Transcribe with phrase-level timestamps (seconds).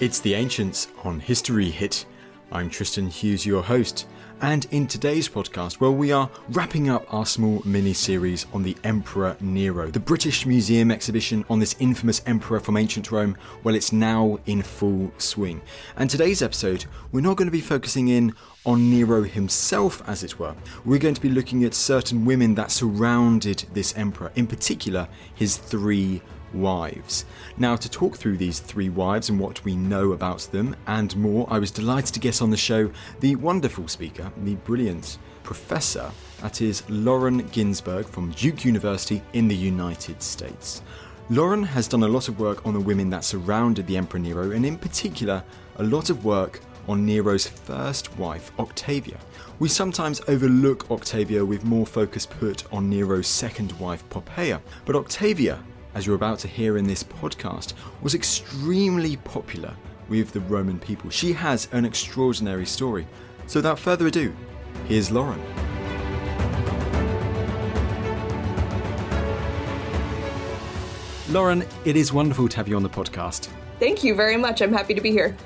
[0.00, 2.06] It's The Ancients on History Hit.
[2.52, 4.06] I'm Tristan Hughes, your host,
[4.40, 8.76] and in today's podcast, well, we are wrapping up our small mini series on the
[8.84, 9.90] Emperor Nero.
[9.90, 14.62] The British Museum exhibition on this infamous emperor from ancient Rome, well, it's now in
[14.62, 15.60] full swing.
[15.96, 20.38] And today's episode, we're not going to be focusing in on Nero himself, as it
[20.38, 20.54] were.
[20.84, 25.56] We're going to be looking at certain women that surrounded this emperor, in particular, his
[25.56, 26.22] three
[26.52, 27.24] wives.
[27.56, 31.46] Now, to talk through these three wives and what we know about them and more,
[31.50, 36.60] I was delighted to get on the show the wonderful speaker, the brilliant professor, that
[36.60, 40.82] is Lauren Ginsberg from Duke University in the United States.
[41.30, 44.50] Lauren has done a lot of work on the women that surrounded the Emperor Nero,
[44.50, 45.44] and in particular,
[45.76, 49.18] a lot of work on Nero's first wife, Octavia.
[49.58, 55.58] We sometimes overlook Octavia with more focus put on Nero's second wife, Poppaea, but Octavia
[55.98, 59.74] as you're about to hear in this podcast, was extremely popular
[60.08, 61.10] with the Roman people.
[61.10, 63.04] She has an extraordinary story.
[63.48, 64.32] So without further ado,
[64.86, 65.42] here's Lauren.
[71.30, 73.48] Lauren, it is wonderful to have you on the podcast.
[73.80, 74.62] Thank you very much.
[74.62, 75.36] I'm happy to be here.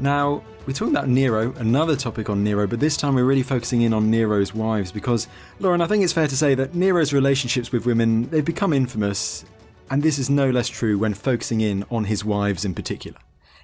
[0.00, 3.82] Now, we're talking about Nero, another topic on Nero, but this time we're really focusing
[3.82, 5.28] in on Nero's wives because,
[5.60, 9.44] Lauren, I think it's fair to say that Nero's relationships with women, they've become infamous
[9.90, 13.18] and this is no less true when focusing in on his wives in particular.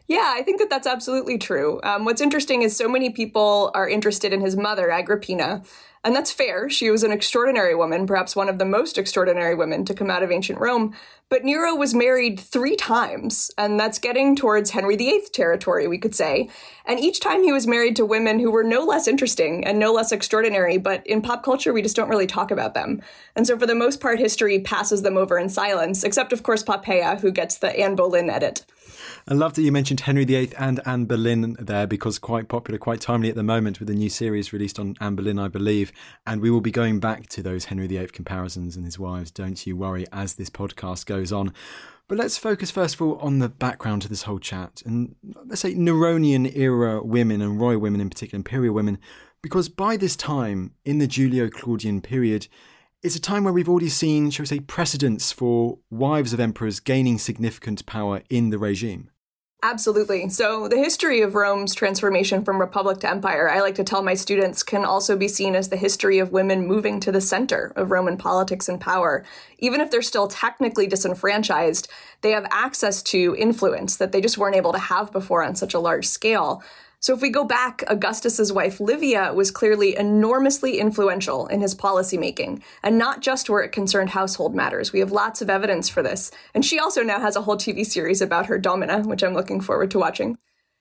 [0.09, 1.81] Yeah, I think that that's absolutely true.
[1.83, 5.63] Um, what's interesting is so many people are interested in his mother, Agrippina,
[6.05, 6.71] and that's fair.
[6.71, 10.23] She was an extraordinary woman, perhaps one of the most extraordinary women to come out
[10.23, 10.95] of ancient Rome.
[11.29, 16.15] But Nero was married three times, and that's getting towards Henry VIII territory, we could
[16.15, 16.49] say.
[16.85, 19.93] And each time he was married to women who were no less interesting and no
[19.93, 23.03] less extraordinary, but in pop culture, we just don't really talk about them.
[23.35, 26.63] And so, for the most part, history passes them over in silence, except, of course,
[26.63, 28.65] Poppaea, who gets the Anne Boleyn edit.
[29.29, 33.01] I love that you mentioned Henry VIII and Anne Boleyn there because quite popular, quite
[33.01, 35.91] timely at the moment with the new series released on Anne Boleyn, I believe.
[36.27, 39.67] And we will be going back to those Henry VIII comparisons and his wives, don't
[39.67, 41.53] you worry, as this podcast goes on.
[42.09, 45.61] But let's focus first of all on the background to this whole chat and let's
[45.61, 48.99] say Neronian era women and royal women in particular, imperial women,
[49.43, 52.47] because by this time in the Julio Claudian period,
[53.03, 56.81] it's a time where we've already seen, shall we say, precedents for wives of emperors
[56.81, 59.11] gaining significant power in the regime.
[59.63, 60.29] Absolutely.
[60.29, 64.15] So, the history of Rome's transformation from republic to empire, I like to tell my
[64.15, 67.91] students, can also be seen as the history of women moving to the center of
[67.91, 69.25] Roman politics and power.
[69.59, 71.89] Even if they're still technically disenfranchised,
[72.21, 75.75] they have access to influence that they just weren't able to have before on such
[75.75, 76.63] a large scale.
[77.01, 82.63] So if we go back, Augustus's wife Livia was clearly enormously influential in his policymaking,
[82.83, 84.93] and not just where it concerned household matters.
[84.93, 86.31] We have lots of evidence for this.
[86.55, 89.61] And she also now has a whole TV series about her domina, which I'm looking
[89.61, 90.39] forward to watching.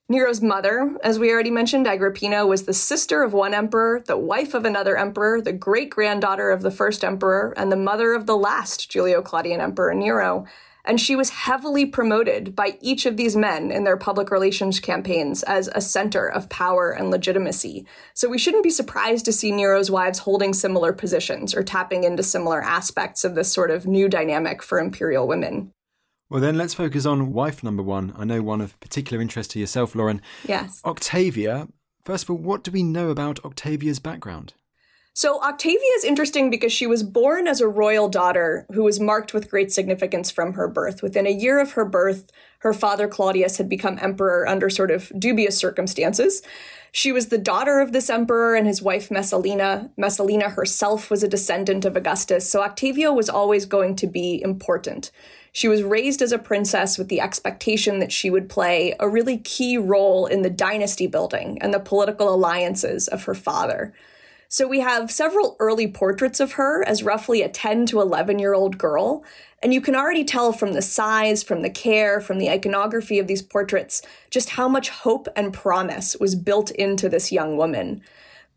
[0.07, 4.53] Nero's mother, as we already mentioned, Agrippina, was the sister of one emperor, the wife
[4.53, 8.37] of another emperor, the great granddaughter of the first emperor, and the mother of the
[8.37, 10.45] last Julio Claudian emperor, Nero
[10.85, 15.43] and she was heavily promoted by each of these men in their public relations campaigns
[15.43, 17.85] as a center of power and legitimacy.
[18.13, 22.23] So we shouldn't be surprised to see Nero's wives holding similar positions or tapping into
[22.23, 25.71] similar aspects of this sort of new dynamic for imperial women.
[26.29, 28.13] Well, then let's focus on wife number one.
[28.17, 30.21] I know one of particular interest to yourself, Lauren.
[30.47, 30.81] Yes.
[30.83, 31.67] Octavia.
[32.03, 34.53] First of all, what do we know about Octavia's background?
[35.17, 39.33] So Octavia is interesting because she was born as a royal daughter who was marked
[39.33, 41.01] with great significance from her birth.
[41.01, 45.09] Within a year of her birth, her father Claudius had become emperor under sort of
[45.17, 46.41] dubious circumstances.
[46.91, 49.89] She was the daughter of this emperor and his wife Messalina.
[49.95, 55.11] Messalina herself was a descendant of Augustus, so Octavia was always going to be important.
[55.53, 59.37] She was raised as a princess with the expectation that she would play a really
[59.37, 63.93] key role in the dynasty building and the political alliances of her father.
[64.47, 68.53] So we have several early portraits of her as roughly a 10 to 11 year
[68.53, 69.23] old girl.
[69.61, 73.27] And you can already tell from the size, from the care, from the iconography of
[73.27, 78.01] these portraits, just how much hope and promise was built into this young woman.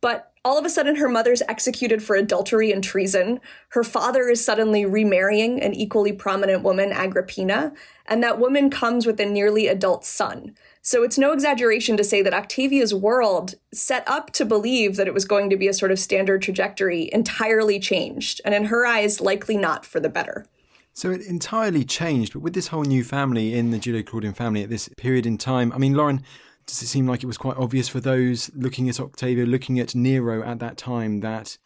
[0.00, 3.40] But all of a sudden, her mother's executed for adultery and treason.
[3.70, 7.72] Her father is suddenly remarrying an equally prominent woman, Agrippina,
[8.06, 10.54] and that woman comes with a nearly adult son.
[10.82, 15.14] So it's no exaggeration to say that Octavia's world, set up to believe that it
[15.14, 19.20] was going to be a sort of standard trajectory, entirely changed, and in her eyes,
[19.20, 20.46] likely not for the better.
[20.94, 24.62] So it entirely changed, but with this whole new family in the Julio Claudian family
[24.62, 26.24] at this period in time, I mean, Lauren,
[26.66, 29.94] does it seem like it was quite obvious for those looking at Octavia, looking at
[29.94, 31.56] Nero at that time, that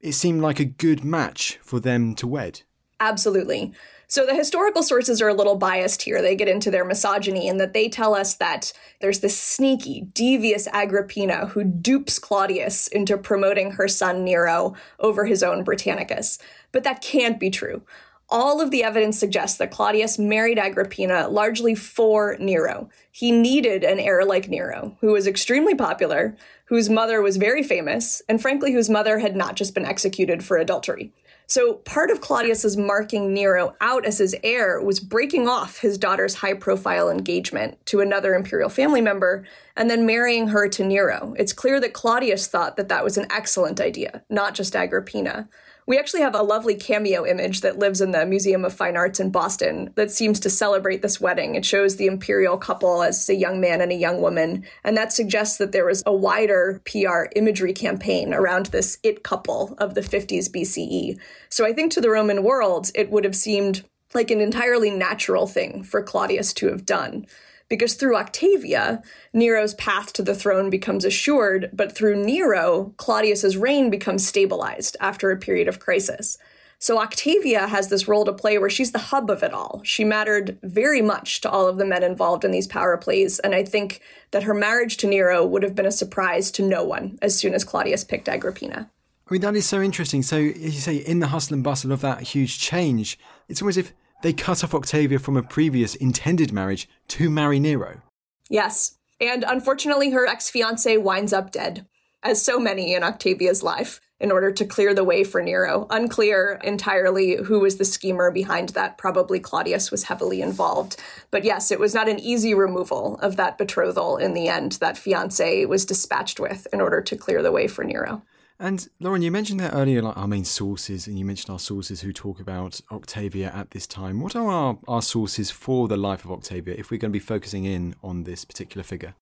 [0.00, 2.62] it seemed like a good match for them to wed?
[2.98, 3.72] Absolutely.
[4.10, 6.20] So the historical sources are a little biased here.
[6.20, 10.66] They get into their misogyny in that they tell us that there's this sneaky, devious
[10.72, 16.40] Agrippina who dupes Claudius into promoting her son Nero over his own Britannicus.
[16.72, 17.82] But that can't be true.
[18.28, 22.88] All of the evidence suggests that Claudius married Agrippina largely for Nero.
[23.12, 28.22] He needed an heir like Nero, who was extremely popular, whose mother was very famous,
[28.28, 31.12] and frankly, whose mother had not just been executed for adultery.
[31.50, 36.34] So part of Claudius's marking Nero out as his heir was breaking off his daughter's
[36.34, 39.44] high-profile engagement to another imperial family member
[39.76, 41.34] and then marrying her to Nero.
[41.36, 45.48] It's clear that Claudius thought that that was an excellent idea, not just Agrippina.
[45.86, 49.20] We actually have a lovely cameo image that lives in the Museum of Fine Arts
[49.20, 51.54] in Boston that seems to celebrate this wedding.
[51.54, 55.12] It shows the imperial couple as a young man and a young woman, and that
[55.12, 60.00] suggests that there was a wider PR imagery campaign around this it couple of the
[60.00, 61.18] 50s BCE.
[61.48, 63.84] So I think to the Roman world, it would have seemed
[64.14, 67.26] like an entirely natural thing for Claudius to have done
[67.70, 69.02] because through Octavia,
[69.32, 75.30] Nero's path to the throne becomes assured, but through Nero, Claudius's reign becomes stabilized after
[75.30, 76.36] a period of crisis.
[76.82, 79.82] So Octavia has this role to play where she's the hub of it all.
[79.84, 83.54] She mattered very much to all of the men involved in these power plays, and
[83.54, 84.00] I think
[84.32, 87.54] that her marriage to Nero would have been a surprise to no one as soon
[87.54, 88.90] as Claudius picked Agrippina.
[89.28, 90.22] I mean, that is so interesting.
[90.24, 93.16] So, as you say, in the hustle and bustle of that huge change,
[93.48, 97.58] it's almost as if they cut off Octavia from a previous intended marriage to marry
[97.58, 98.02] Nero.
[98.48, 98.98] Yes.
[99.20, 101.86] And unfortunately, her ex fiance winds up dead,
[102.22, 105.86] as so many in Octavia's life, in order to clear the way for Nero.
[105.90, 108.98] Unclear entirely who was the schemer behind that.
[108.98, 110.96] Probably Claudius was heavily involved.
[111.30, 114.98] But yes, it was not an easy removal of that betrothal in the end that
[114.98, 118.22] fiance was dispatched with in order to clear the way for Nero.
[118.60, 122.02] And Lauren, you mentioned that earlier, like our main sources, and you mentioned our sources
[122.02, 124.20] who talk about Octavia at this time.
[124.20, 127.24] What are our, our sources for the life of Octavia if we're going to be
[127.24, 129.14] focusing in on this particular figure?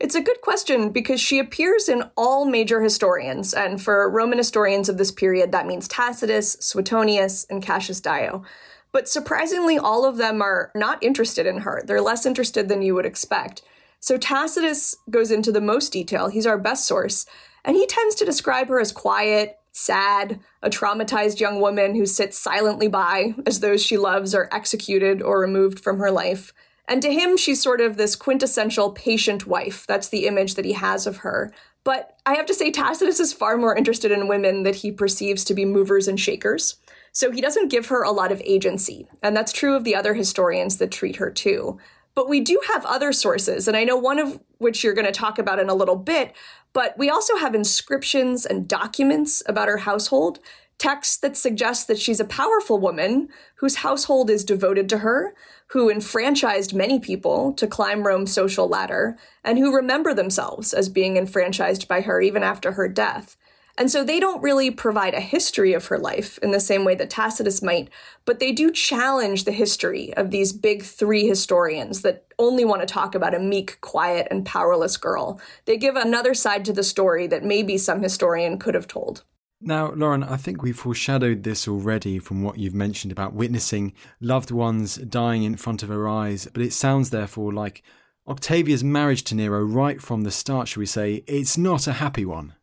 [0.00, 4.88] It's a good question because she appears in all major historians, and for Roman historians
[4.88, 8.44] of this period, that means Tacitus, Suetonius, and Cassius Dio.
[8.92, 11.82] But surprisingly, all of them are not interested in her.
[11.84, 13.60] They're less interested than you would expect.
[14.00, 16.28] So Tacitus goes into the most detail.
[16.28, 17.26] He's our best source.
[17.68, 22.38] And he tends to describe her as quiet, sad, a traumatized young woman who sits
[22.38, 26.54] silently by as those she loves are executed or removed from her life.
[26.88, 29.86] And to him, she's sort of this quintessential patient wife.
[29.86, 31.52] That's the image that he has of her.
[31.84, 35.44] But I have to say, Tacitus is far more interested in women that he perceives
[35.44, 36.76] to be movers and shakers.
[37.12, 39.06] So he doesn't give her a lot of agency.
[39.22, 41.78] And that's true of the other historians that treat her too.
[42.18, 45.12] But we do have other sources, and I know one of which you're going to
[45.12, 46.34] talk about in a little bit,
[46.72, 50.40] but we also have inscriptions and documents about her household,
[50.78, 53.28] texts that suggest that she's a powerful woman
[53.58, 55.32] whose household is devoted to her,
[55.68, 61.16] who enfranchised many people to climb Rome's social ladder, and who remember themselves as being
[61.16, 63.36] enfranchised by her even after her death.
[63.78, 66.96] And so they don't really provide a history of her life in the same way
[66.96, 67.88] that Tacitus might,
[68.24, 72.92] but they do challenge the history of these big three historians that only want to
[72.92, 75.40] talk about a meek, quiet, and powerless girl.
[75.64, 79.22] They give another side to the story that maybe some historian could have told.
[79.60, 84.50] Now, Lauren, I think we've foreshadowed this already from what you've mentioned about witnessing loved
[84.50, 87.84] ones dying in front of her eyes, but it sounds therefore like
[88.26, 92.24] Octavia's marriage to Nero right from the start, shall we say, it's not a happy
[92.24, 92.54] one.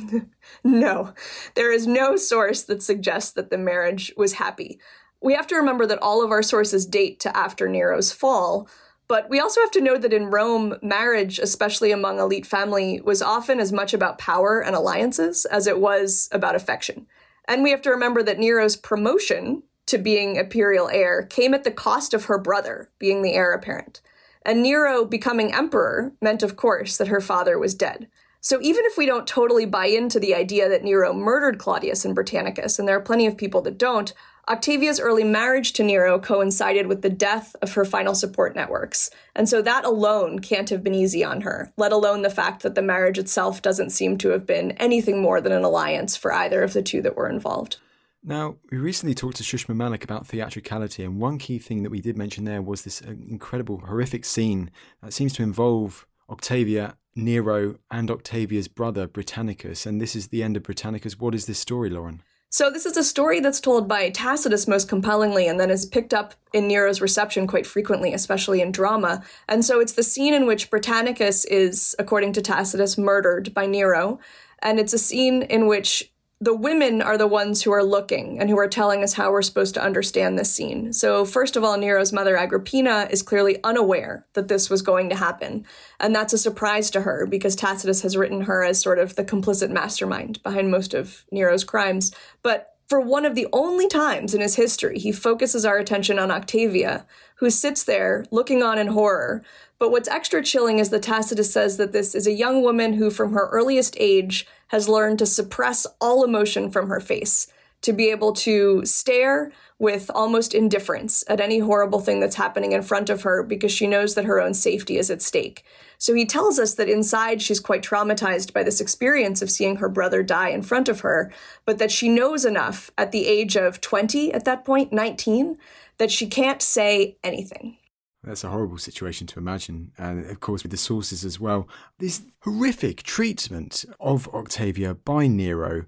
[0.64, 1.12] no,
[1.54, 4.78] there is no source that suggests that the marriage was happy.
[5.20, 8.68] We have to remember that all of our sources date to after Nero's fall,
[9.08, 13.22] but we also have to know that in Rome, marriage, especially among elite family, was
[13.22, 17.06] often as much about power and alliances as it was about affection.
[17.46, 21.70] And we have to remember that Nero's promotion to being imperial heir came at the
[21.70, 24.02] cost of her brother being the heir apparent.
[24.44, 28.08] And Nero becoming emperor meant, of course, that her father was dead.
[28.40, 32.14] So even if we don't totally buy into the idea that Nero murdered Claudius and
[32.14, 34.12] Britannicus, and there are plenty of people that don't,
[34.48, 39.10] Octavia's early marriage to Nero coincided with the death of her final support networks.
[39.34, 42.74] And so that alone can't have been easy on her, let alone the fact that
[42.74, 46.62] the marriage itself doesn't seem to have been anything more than an alliance for either
[46.62, 47.76] of the two that were involved.
[48.24, 52.00] Now, we recently talked to Shushma Malik about theatricality, and one key thing that we
[52.00, 54.70] did mention there was this uh, incredible, horrific scene
[55.02, 59.86] that seems to involve Octavia Nero and Octavia's brother, Britannicus.
[59.86, 61.18] And this is the end of Britannicus.
[61.18, 62.22] What is this story, Lauren?
[62.50, 66.14] So, this is a story that's told by Tacitus most compellingly and then is picked
[66.14, 69.22] up in Nero's reception quite frequently, especially in drama.
[69.48, 74.18] And so, it's the scene in which Britannicus is, according to Tacitus, murdered by Nero.
[74.60, 78.48] And it's a scene in which the women are the ones who are looking and
[78.48, 80.92] who are telling us how we're supposed to understand this scene.
[80.92, 85.16] So, first of all, Nero's mother, Agrippina, is clearly unaware that this was going to
[85.16, 85.66] happen.
[85.98, 89.24] And that's a surprise to her because Tacitus has written her as sort of the
[89.24, 92.14] complicit mastermind behind most of Nero's crimes.
[92.42, 96.30] But for one of the only times in his history, he focuses our attention on
[96.30, 97.04] Octavia,
[97.36, 99.42] who sits there looking on in horror.
[99.78, 103.10] But what's extra chilling is that Tacitus says that this is a young woman who,
[103.10, 107.46] from her earliest age, has learned to suppress all emotion from her face,
[107.82, 112.82] to be able to stare with almost indifference at any horrible thing that's happening in
[112.82, 115.64] front of her because she knows that her own safety is at stake.
[115.96, 119.88] So he tells us that inside she's quite traumatized by this experience of seeing her
[119.88, 121.32] brother die in front of her,
[121.64, 125.56] but that she knows enough at the age of 20, at that point, 19,
[125.98, 127.76] that she can't say anything.
[128.22, 129.92] That's a horrible situation to imagine.
[129.96, 131.68] And of course, with the sources as well.
[131.98, 135.84] This horrific treatment of Octavia by Nero.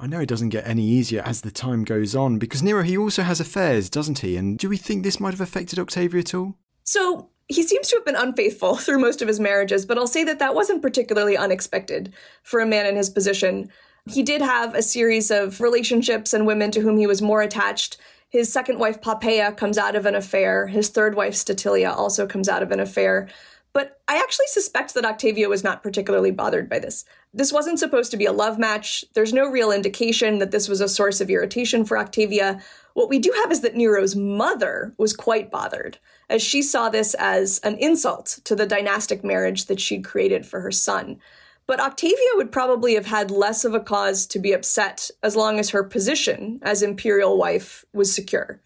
[0.00, 2.96] I know it doesn't get any easier as the time goes on because Nero, he
[2.96, 4.36] also has affairs, doesn't he?
[4.36, 6.56] And do we think this might have affected Octavia at all?
[6.84, 10.24] So, he seems to have been unfaithful through most of his marriages, but I'll say
[10.24, 12.12] that that wasn't particularly unexpected
[12.42, 13.70] for a man in his position.
[14.06, 17.98] He did have a series of relationships and women to whom he was more attached
[18.34, 20.66] his second wife, Poppaea, comes out of an affair.
[20.66, 23.28] His third wife, Statilia, also comes out of an affair.
[23.72, 27.04] But I actually suspect that Octavia was not particularly bothered by this.
[27.32, 29.04] This wasn't supposed to be a love match.
[29.14, 32.60] There's no real indication that this was a source of irritation for Octavia.
[32.94, 35.98] What we do have is that Nero's mother was quite bothered,
[36.28, 40.58] as she saw this as an insult to the dynastic marriage that she'd created for
[40.58, 41.20] her son.
[41.66, 45.58] But Octavia would probably have had less of a cause to be upset as long
[45.58, 48.60] as her position as imperial wife was secure.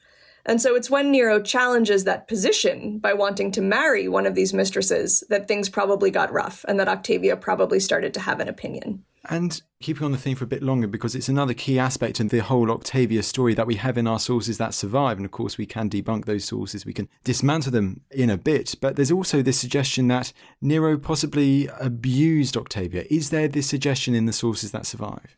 [0.48, 4.54] And so it's when Nero challenges that position by wanting to marry one of these
[4.54, 9.04] mistresses that things probably got rough and that Octavia probably started to have an opinion.
[9.28, 12.28] And keeping on the theme for a bit longer, because it's another key aspect in
[12.28, 15.18] the whole Octavia story that we have in our sources that survive.
[15.18, 18.74] And of course, we can debunk those sources, we can dismantle them in a bit.
[18.80, 23.04] But there's also this suggestion that Nero possibly abused Octavia.
[23.10, 25.36] Is there this suggestion in the sources that survive?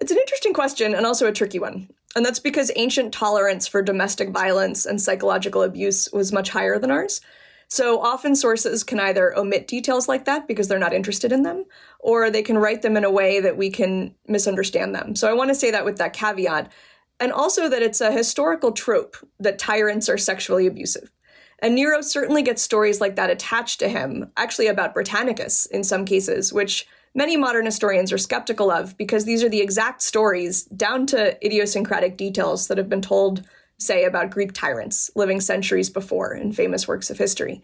[0.00, 1.88] It's an interesting question and also a tricky one.
[2.16, 6.90] And that's because ancient tolerance for domestic violence and psychological abuse was much higher than
[6.90, 7.20] ours.
[7.68, 11.66] So often sources can either omit details like that because they're not interested in them,
[12.00, 15.14] or they can write them in a way that we can misunderstand them.
[15.14, 16.72] So I want to say that with that caveat.
[17.20, 21.10] And also that it's a historical trope that tyrants are sexually abusive.
[21.58, 26.06] And Nero certainly gets stories like that attached to him, actually about Britannicus in some
[26.06, 31.06] cases, which many modern historians are skeptical of because these are the exact stories, down
[31.06, 33.42] to idiosyncratic details, that have been told
[33.78, 37.62] say about Greek tyrants living centuries before in famous works of history.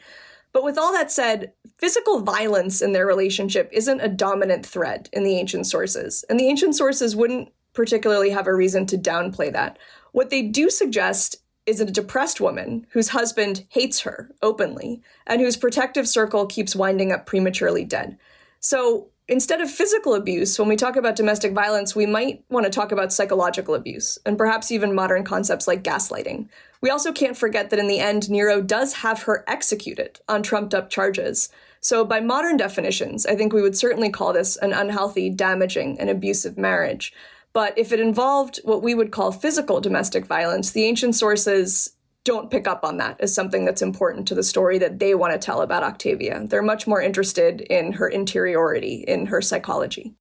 [0.52, 5.22] But with all that said, physical violence in their relationship isn't a dominant thread in
[5.24, 9.78] the ancient sources, and the ancient sources wouldn't particularly have a reason to downplay that.
[10.12, 15.56] What they do suggest is a depressed woman whose husband hates her openly and whose
[15.56, 18.18] protective circle keeps winding up prematurely dead.
[18.60, 22.70] So instead of physical abuse, when we talk about domestic violence, we might want to
[22.70, 26.48] talk about psychological abuse and perhaps even modern concepts like gaslighting.
[26.82, 30.74] We also can't forget that in the end, Nero does have her executed on trumped
[30.74, 31.48] up charges.
[31.80, 36.10] So, by modern definitions, I think we would certainly call this an unhealthy, damaging, and
[36.10, 37.12] abusive marriage.
[37.54, 42.50] But if it involved what we would call physical domestic violence, the ancient sources don't
[42.50, 45.44] pick up on that as something that's important to the story that they want to
[45.44, 46.46] tell about Octavia.
[46.46, 50.14] They're much more interested in her interiority, in her psychology.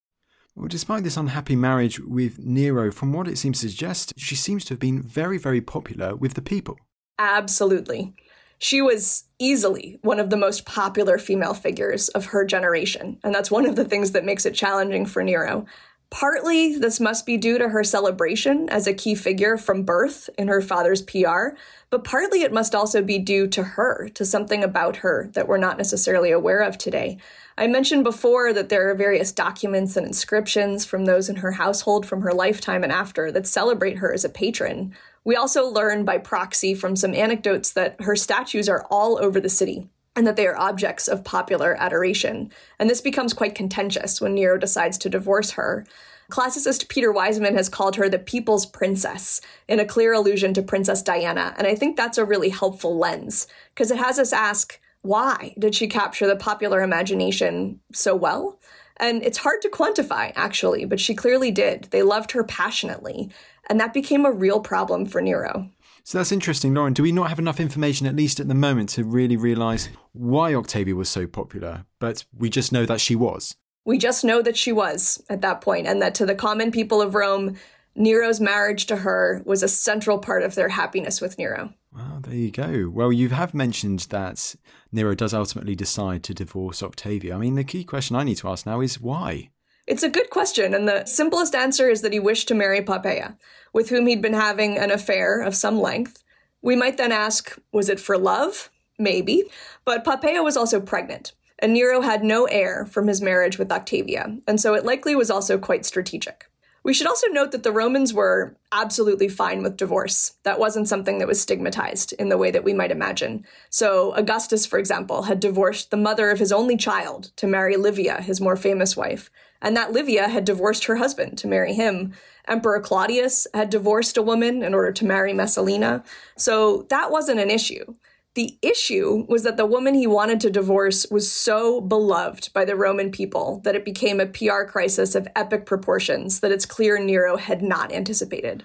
[0.55, 4.65] Well, despite this unhappy marriage with Nero, from what it seems to suggest, she seems
[4.65, 6.77] to have been very, very popular with the people.
[7.19, 8.13] Absolutely.
[8.57, 13.49] She was easily one of the most popular female figures of her generation, and that's
[13.49, 15.65] one of the things that makes it challenging for Nero.
[16.11, 20.49] Partly, this must be due to her celebration as a key figure from birth in
[20.49, 21.55] her father's PR,
[21.89, 25.57] but partly it must also be due to her, to something about her that we're
[25.57, 27.17] not necessarily aware of today.
[27.57, 32.05] I mentioned before that there are various documents and inscriptions from those in her household
[32.05, 34.93] from her lifetime and after that celebrate her as a patron.
[35.23, 39.49] We also learn by proxy from some anecdotes that her statues are all over the
[39.49, 42.51] city and that they are objects of popular adoration.
[42.79, 45.85] And this becomes quite contentious when Nero decides to divorce her.
[46.29, 51.01] Classicist Peter Wiseman has called her the people's princess, in a clear allusion to Princess
[51.01, 51.53] Diana.
[51.57, 55.73] And I think that's a really helpful lens, because it has us ask why did
[55.73, 58.59] she capture the popular imagination so well?
[58.97, 61.85] And it's hard to quantify, actually, but she clearly did.
[61.85, 63.31] They loved her passionately,
[63.67, 65.69] and that became a real problem for Nero.
[66.03, 66.93] So that's interesting, Lauren.
[66.93, 70.53] Do we not have enough information, at least at the moment, to really realise why
[70.53, 71.85] Octavia was so popular?
[71.99, 73.55] But we just know that she was.
[73.85, 77.01] We just know that she was at that point, and that to the common people
[77.01, 77.55] of Rome,
[77.95, 81.73] Nero's marriage to her was a central part of their happiness with Nero.
[81.93, 82.89] Well, there you go.
[82.89, 84.55] Well, you have mentioned that
[84.91, 87.35] Nero does ultimately decide to divorce Octavia.
[87.35, 89.49] I mean, the key question I need to ask now is why?
[89.91, 93.35] It's a good question, and the simplest answer is that he wished to marry Poppaea,
[93.73, 96.23] with whom he'd been having an affair of some length.
[96.61, 98.69] We might then ask, was it for love?
[98.97, 99.43] Maybe.
[99.83, 104.37] But Poppaea was also pregnant, and Nero had no heir from his marriage with Octavia,
[104.47, 106.45] and so it likely was also quite strategic.
[106.83, 110.35] We should also note that the Romans were absolutely fine with divorce.
[110.43, 113.45] That wasn't something that was stigmatized in the way that we might imagine.
[113.69, 118.21] So, Augustus, for example, had divorced the mother of his only child to marry Livia,
[118.21, 119.29] his more famous wife,
[119.61, 122.13] and that Livia had divorced her husband to marry him.
[122.47, 126.03] Emperor Claudius had divorced a woman in order to marry Messalina.
[126.37, 127.95] So, that wasn't an issue.
[128.33, 132.77] The issue was that the woman he wanted to divorce was so beloved by the
[132.77, 137.35] Roman people that it became a PR crisis of epic proportions that it's clear Nero
[137.35, 138.63] had not anticipated.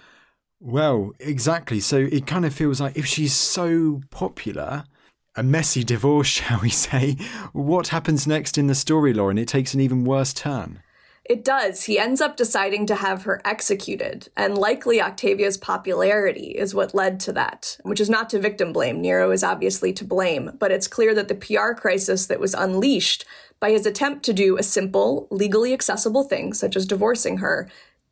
[0.60, 1.80] Well, exactly.
[1.80, 4.84] So it kind of feels like if she's so popular,
[5.34, 7.16] a messy divorce, shall we say,
[7.52, 9.36] what happens next in the story, Lauren?
[9.36, 10.80] It takes an even worse turn.
[11.28, 11.82] It does.
[11.82, 17.18] He ends up deciding to have her executed, and likely Octavia's popularity is what led
[17.20, 19.00] to that, which is not to victim blame.
[19.00, 23.24] Nero is obviously to blame, but it's clear that the PR crisis that was unleashed
[23.58, 27.68] by his attempt to do a simple, legally accessible thing, such as divorcing her,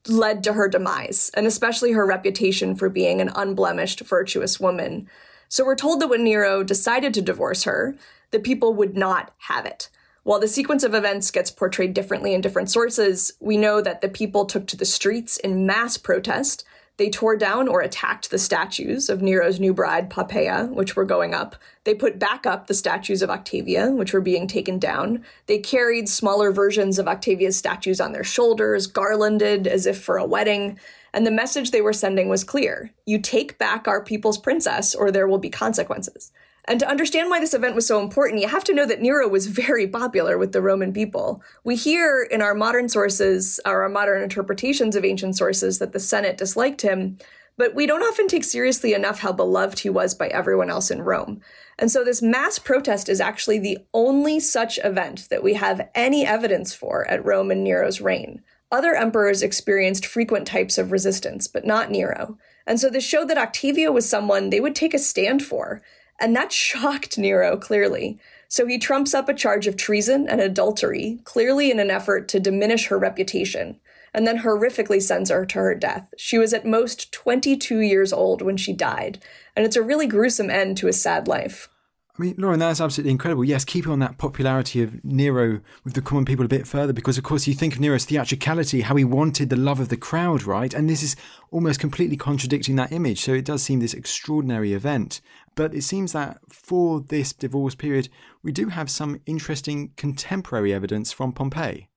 [0.09, 5.09] led to her demise, and especially her reputation for being an unblemished, virtuous woman.
[5.49, 7.95] So we're told that when Nero decided to divorce her,
[8.33, 9.89] the people would not have it.
[10.25, 14.09] While the sequence of events gets portrayed differently in different sources, we know that the
[14.09, 16.65] people took to the streets in mass protest.
[16.97, 21.35] They tore down or attacked the statues of Nero's new bride, Poppaea, which were going
[21.35, 21.57] up.
[21.85, 25.23] They put back up the statues of Octavia, which were being taken down.
[25.47, 30.25] They carried smaller versions of Octavia's statues on their shoulders, garlanded as if for a
[30.25, 30.79] wedding.
[31.13, 35.11] And the message they were sending was clear you take back our people's princess, or
[35.11, 36.33] there will be consequences.
[36.67, 39.29] And to understand why this event was so important, you have to know that Nero
[39.29, 41.43] was very popular with the Roman people.
[41.63, 46.39] We hear in our modern sources, our modern interpretations of ancient sources, that the Senate
[46.39, 47.19] disliked him,
[47.57, 51.03] but we don't often take seriously enough how beloved he was by everyone else in
[51.03, 51.41] Rome.
[51.79, 56.27] And so this mass protest is actually the only such event that we have any
[56.27, 58.43] evidence for at Rome in Nero's reign.
[58.73, 62.39] Other emperors experienced frequent types of resistance, but not Nero.
[62.67, 65.83] And so this showed that Octavia was someone they would take a stand for.
[66.21, 68.19] And that shocked Nero, clearly.
[68.49, 72.41] So he trumps up a charge of treason and adultery, clearly in an effort to
[72.41, 73.81] diminish her reputation,
[74.13, 76.09] and then horrifically sends her to her death.
[76.17, 79.19] She was at most 22 years old when she died,
[79.57, 81.69] and it's a really gruesome end to a sad life.
[82.17, 83.43] I mean, Lauren, that's absolutely incredible.
[83.43, 87.19] Yes, keeping on that popularity of Nero with the common people a bit further, because
[87.19, 90.45] of course you think of Nero's theatricality, how he wanted the love of the crowd,
[90.45, 90.73] right?
[90.73, 91.17] And this is
[91.51, 93.21] almost completely contradicting that image.
[93.21, 95.21] So it does seem this extraordinary event.
[95.55, 98.09] But it seems that for this divorce period,
[98.43, 101.89] we do have some interesting contemporary evidence from Pompeii.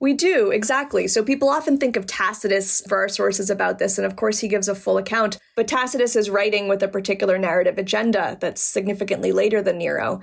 [0.00, 1.08] We do, exactly.
[1.08, 4.46] So people often think of Tacitus for our sources about this, and of course he
[4.46, 5.38] gives a full account.
[5.56, 10.20] But Tacitus is writing with a particular narrative agenda that's significantly later than Nero.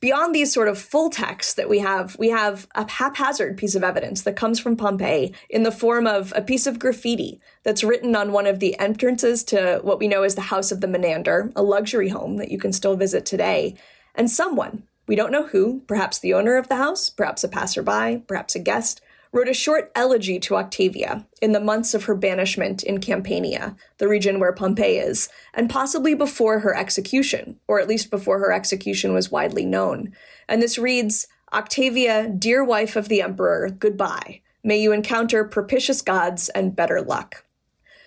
[0.00, 3.82] Beyond these sort of full texts that we have, we have a haphazard piece of
[3.82, 8.14] evidence that comes from Pompeii in the form of a piece of graffiti that's written
[8.14, 11.50] on one of the entrances to what we know as the House of the Menander,
[11.56, 13.74] a luxury home that you can still visit today.
[14.14, 18.22] And someone, we don't know who, perhaps the owner of the house, perhaps a passerby,
[18.26, 19.00] perhaps a guest,
[19.36, 24.08] wrote a short elegy to Octavia in the months of her banishment in Campania, the
[24.08, 29.12] region where Pompeii is, and possibly before her execution, or at least before her execution
[29.12, 30.10] was widely known.
[30.48, 34.40] And this reads Octavia, dear wife of the emperor, goodbye.
[34.64, 37.44] May you encounter propitious gods and better luck.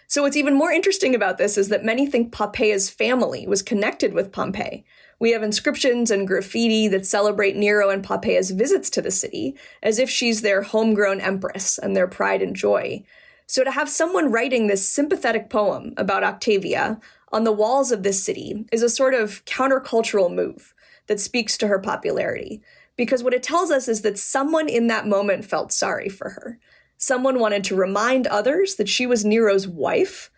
[0.07, 4.15] So, what's even more interesting about this is that many think Poppaea's family was connected
[4.15, 4.83] with Pompeii,
[5.19, 9.99] we have inscriptions and graffiti that celebrate Nero and Poppaea's visits to the city, as
[9.99, 13.03] if she's their homegrown empress and their pride and joy.
[13.45, 16.99] So to have someone writing this sympathetic poem about Octavia
[17.31, 20.73] on the walls of this city is a sort of countercultural move
[21.07, 22.61] that speaks to her popularity.
[22.95, 26.59] Because what it tells us is that someone in that moment felt sorry for her.
[26.97, 30.29] Someone wanted to remind others that she was Nero's wife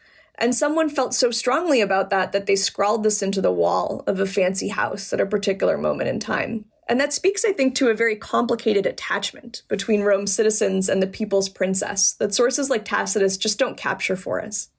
[0.41, 4.19] and someone felt so strongly about that that they scrawled this into the wall of
[4.19, 6.65] a fancy house at a particular moment in time.
[6.89, 11.08] And that speaks, I think, to a very complicated attachment between Rome's citizens and the
[11.08, 14.69] people's princess that sources like Tacitus just don't capture for us.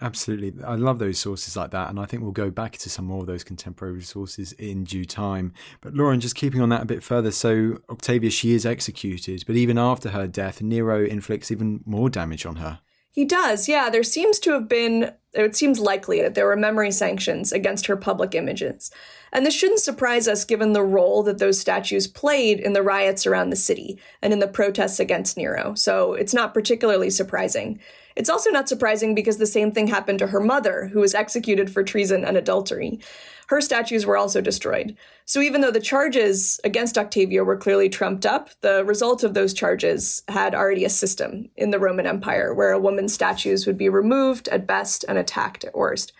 [0.00, 0.52] Absolutely.
[0.64, 1.90] I love those sources like that.
[1.90, 5.04] And I think we'll go back to some more of those contemporary sources in due
[5.04, 5.52] time.
[5.80, 7.30] But Lauren, just keeping on that a bit further.
[7.30, 12.46] So, Octavia, she is executed, but even after her death, Nero inflicts even more damage
[12.46, 12.80] on her.
[13.16, 13.88] He does, yeah.
[13.88, 17.96] There seems to have been, it seems likely that there were memory sanctions against her
[17.96, 18.90] public images.
[19.36, 23.26] And this shouldn't surprise us given the role that those statues played in the riots
[23.26, 25.74] around the city and in the protests against Nero.
[25.74, 27.78] So it's not particularly surprising.
[28.16, 31.70] It's also not surprising because the same thing happened to her mother, who was executed
[31.70, 32.98] for treason and adultery.
[33.48, 34.96] Her statues were also destroyed.
[35.26, 39.52] So even though the charges against Octavia were clearly trumped up, the result of those
[39.52, 43.90] charges had already a system in the Roman Empire where a woman's statues would be
[43.90, 46.14] removed at best and attacked at worst.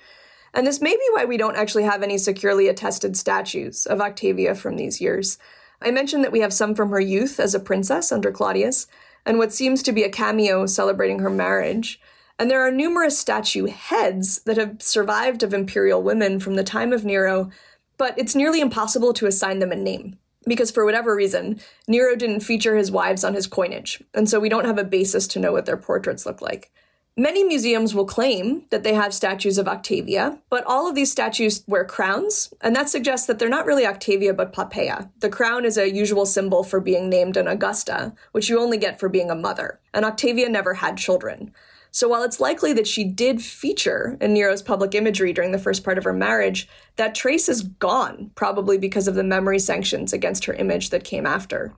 [0.56, 4.54] And this may be why we don't actually have any securely attested statues of Octavia
[4.54, 5.36] from these years.
[5.82, 8.86] I mentioned that we have some from her youth as a princess under Claudius,
[9.26, 12.00] and what seems to be a cameo celebrating her marriage.
[12.38, 16.90] And there are numerous statue heads that have survived of imperial women from the time
[16.90, 17.50] of Nero,
[17.98, 20.16] but it's nearly impossible to assign them a name.
[20.46, 24.48] Because for whatever reason, Nero didn't feature his wives on his coinage, and so we
[24.48, 26.72] don't have a basis to know what their portraits look like.
[27.18, 31.64] Many museums will claim that they have statues of Octavia, but all of these statues
[31.66, 35.08] wear crowns, and that suggests that they're not really Octavia but Poppaea.
[35.20, 39.00] The crown is a usual symbol for being named an Augusta, which you only get
[39.00, 41.54] for being a mother, and Octavia never had children.
[41.90, 45.84] So while it's likely that she did feature in Nero's public imagery during the first
[45.84, 50.44] part of her marriage, that trace is gone, probably because of the memory sanctions against
[50.44, 51.72] her image that came after.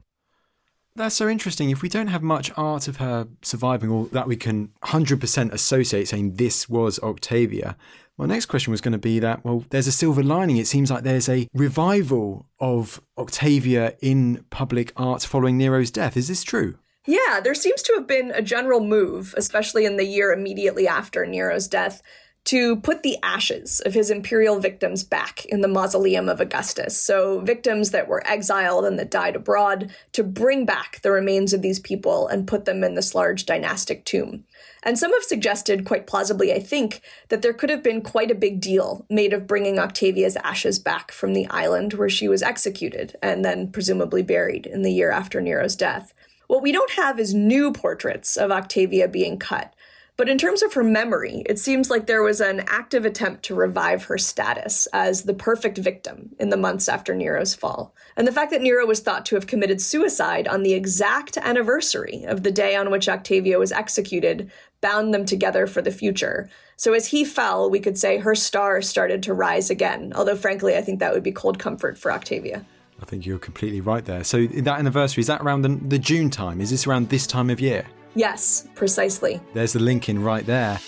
[0.97, 1.71] That's so interesting.
[1.71, 6.09] If we don't have much art of her surviving or that we can 100% associate
[6.09, 7.77] saying this was Octavia,
[8.17, 10.57] my next question was going to be that, well, there's a silver lining.
[10.57, 16.17] It seems like there's a revival of Octavia in public art following Nero's death.
[16.17, 16.79] Is this true?
[17.07, 21.25] Yeah, there seems to have been a general move, especially in the year immediately after
[21.25, 22.03] Nero's death,
[22.49, 26.97] to put the ashes of his imperial victims back in the mausoleum of Augustus.
[26.97, 31.61] So, victims that were exiled and that died abroad, to bring back the remains of
[31.61, 34.45] these people and put them in this large dynastic tomb.
[34.83, 38.35] And some have suggested, quite plausibly, I think, that there could have been quite a
[38.35, 43.15] big deal made of bringing Octavia's ashes back from the island where she was executed
[43.23, 46.15] and then presumably buried in the year after Nero's death.
[46.47, 49.75] What we don't have is new portraits of Octavia being cut.
[50.19, 53.55] But in terms of her memory, it seems like there was an active attempt to
[53.55, 57.95] revive her status as the perfect victim in the months after Nero's fall.
[58.17, 62.25] And the fact that Nero was thought to have committed suicide on the exact anniversary
[62.25, 64.51] of the day on which Octavia was executed
[64.81, 66.51] bound them together for the future.
[66.75, 70.77] So as he fell, we could say her star started to rise again, although frankly,
[70.77, 72.67] I think that would be cold comfort for Octavia.
[73.01, 74.25] I think you're completely right there.
[74.25, 76.61] So that anniversary, is that around the, the June time?
[76.61, 77.87] Is this around this time of year?
[78.15, 79.41] Yes, precisely.
[79.55, 80.79] There's the link in right there.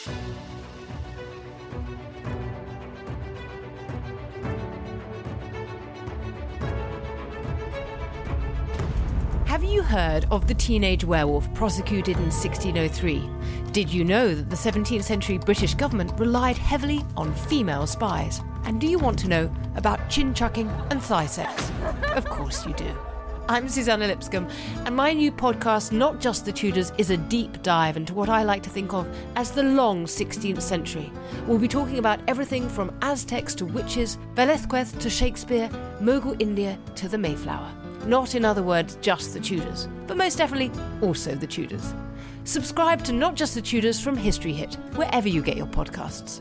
[9.47, 13.29] Have you heard of the teenage werewolf prosecuted in 1603?
[13.73, 18.41] Did you know that the 17th century British government relied heavily on female spies?
[18.65, 21.71] And do you want to know about chin chucking and thigh sex?
[22.15, 22.97] Of course you do.
[23.51, 24.49] I'm Suzannah Lipscomb,
[24.87, 28.45] and my new podcast, Not Just the Tudors, is a deep dive into what I
[28.45, 31.11] like to think of as the long 16th century.
[31.49, 35.69] We'll be talking about everything from Aztecs to witches, Velazquez to Shakespeare,
[36.01, 37.73] Mughal India to the Mayflower.
[38.07, 40.71] Not, in other words, just the Tudors, but most definitely
[41.03, 41.93] also the Tudors.
[42.45, 46.41] Subscribe to Not Just the Tudors from History Hit, wherever you get your podcasts.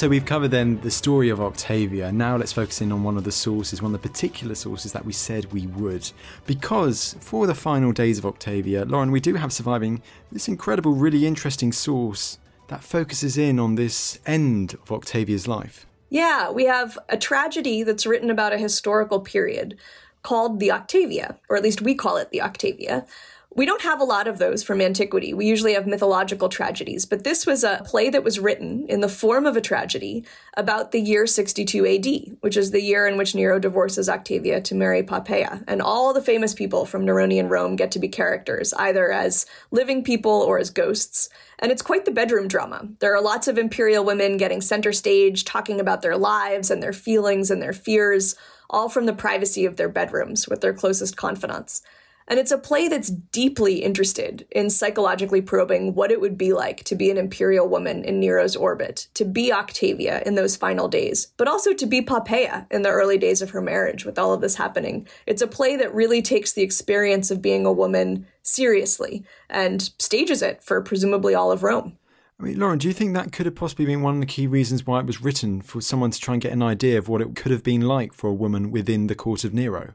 [0.00, 2.10] So we've covered then the story of Octavia.
[2.10, 5.04] Now let's focus in on one of the sources, one of the particular sources that
[5.04, 6.10] we said we would.
[6.46, 10.00] Because for the final days of Octavia, Lauren, we do have surviving
[10.32, 15.84] this incredible, really interesting source that focuses in on this end of Octavia's life.
[16.08, 19.76] Yeah, we have a tragedy that's written about a historical period
[20.22, 23.04] called the Octavia, or at least we call it the Octavia.
[23.52, 25.34] We don't have a lot of those from antiquity.
[25.34, 29.08] We usually have mythological tragedies, but this was a play that was written in the
[29.08, 30.24] form of a tragedy
[30.56, 34.76] about the year 62 AD, which is the year in which Nero divorces Octavia to
[34.76, 35.64] marry Poppaea.
[35.66, 40.04] And all the famous people from Neronian Rome get to be characters, either as living
[40.04, 41.28] people or as ghosts.
[41.58, 42.86] And it's quite the bedroom drama.
[43.00, 46.92] There are lots of imperial women getting center stage, talking about their lives and their
[46.92, 48.36] feelings and their fears,
[48.70, 51.82] all from the privacy of their bedrooms with their closest confidants.
[52.30, 56.84] And it's a play that's deeply interested in psychologically probing what it would be like
[56.84, 61.26] to be an imperial woman in Nero's orbit, to be Octavia in those final days,
[61.36, 64.40] but also to be Poppaea in the early days of her marriage with all of
[64.40, 65.08] this happening.
[65.26, 70.40] It's a play that really takes the experience of being a woman seriously and stages
[70.40, 71.98] it for presumably all of Rome.
[72.38, 74.46] I mean, Lauren, do you think that could have possibly been one of the key
[74.46, 77.20] reasons why it was written for someone to try and get an idea of what
[77.20, 79.94] it could have been like for a woman within the court of Nero?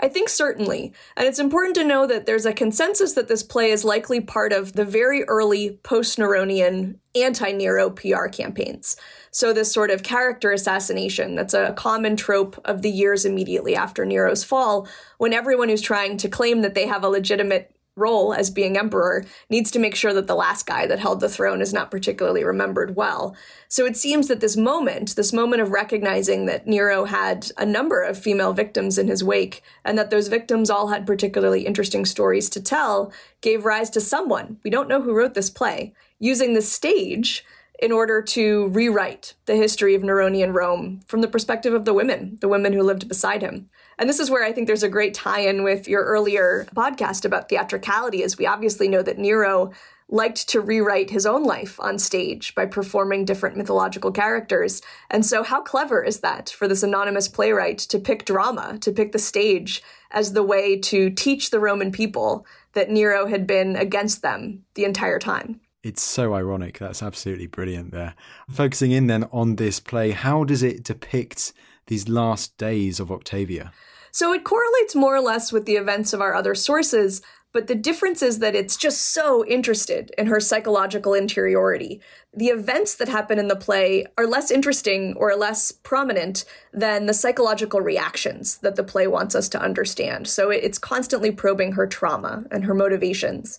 [0.00, 0.92] I think certainly.
[1.16, 4.52] And it's important to know that there's a consensus that this play is likely part
[4.52, 8.96] of the very early post Neronian anti Nero PR campaigns.
[9.30, 14.04] So, this sort of character assassination that's a common trope of the years immediately after
[14.04, 18.50] Nero's fall, when everyone who's trying to claim that they have a legitimate role as
[18.50, 21.72] being emperor needs to make sure that the last guy that held the throne is
[21.72, 23.34] not particularly remembered well.
[23.68, 28.02] So it seems that this moment, this moment of recognizing that Nero had a number
[28.02, 32.50] of female victims in his wake and that those victims all had particularly interesting stories
[32.50, 36.62] to tell, gave rise to someone, we don't know who wrote this play, using the
[36.62, 37.44] stage
[37.78, 42.38] in order to rewrite the history of Neronian Rome from the perspective of the women,
[42.40, 43.68] the women who lived beside him.
[43.98, 47.24] And this is where I think there's a great tie in with your earlier podcast
[47.24, 49.72] about theatricality, as we obviously know that Nero
[50.08, 54.82] liked to rewrite his own life on stage by performing different mythological characters.
[55.10, 59.12] And so, how clever is that for this anonymous playwright to pick drama, to pick
[59.12, 64.22] the stage as the way to teach the Roman people that Nero had been against
[64.22, 65.60] them the entire time?
[65.82, 66.78] It's so ironic.
[66.78, 68.14] That's absolutely brilliant there.
[68.50, 71.52] Focusing in then on this play, how does it depict
[71.86, 73.72] these last days of Octavia?
[74.16, 77.20] So it correlates more or less with the events of our other sources,
[77.52, 82.00] but the difference is that it's just so interested in her psychological interiority.
[82.32, 87.12] The events that happen in the play are less interesting or less prominent than the
[87.12, 90.28] psychological reactions that the play wants us to understand.
[90.28, 93.58] So it's constantly probing her trauma and her motivations.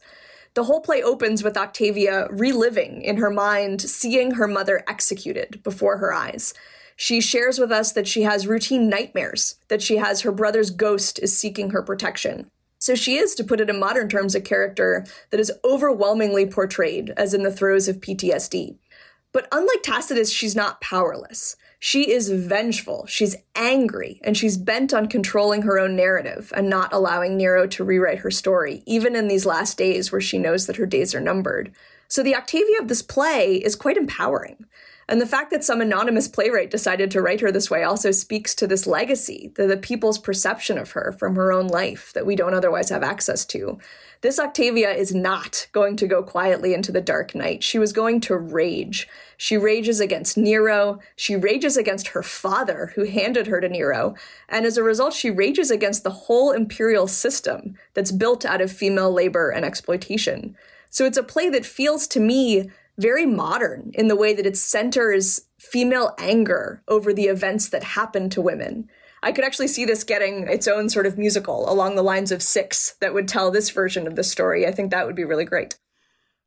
[0.56, 5.98] The whole play opens with Octavia reliving in her mind, seeing her mother executed before
[5.98, 6.56] her eyes.
[7.00, 11.20] She shares with us that she has routine nightmares, that she has her brother's ghost
[11.20, 12.50] is seeking her protection.
[12.80, 17.14] So she is, to put it in modern terms, a character that is overwhelmingly portrayed
[17.16, 18.78] as in the throes of PTSD.
[19.32, 21.56] But unlike Tacitus, she's not powerless.
[21.78, 26.92] She is vengeful, she's angry, and she's bent on controlling her own narrative and not
[26.92, 30.78] allowing Nero to rewrite her story, even in these last days where she knows that
[30.78, 31.72] her days are numbered.
[32.08, 34.66] So the Octavia of this play is quite empowering.
[35.10, 38.54] And the fact that some anonymous playwright decided to write her this way also speaks
[38.56, 42.36] to this legacy, the, the people's perception of her from her own life that we
[42.36, 43.80] don't otherwise have access to.
[44.22, 47.64] This Octavia is not going to go quietly into the dark night.
[47.64, 49.08] She was going to rage.
[49.38, 51.00] She rages against Nero.
[51.16, 54.16] She rages against her father, who handed her to Nero.
[54.50, 58.72] And as a result, she rages against the whole imperial system that's built out of
[58.72, 60.58] female labor and exploitation.
[60.90, 64.58] So it's a play that feels to me very modern in the way that it
[64.58, 68.90] centers female anger over the events that happen to women.
[69.24, 72.42] I could actually see this getting its own sort of musical along the lines of
[72.42, 74.66] Six that would tell this version of the story.
[74.66, 75.78] I think that would be really great.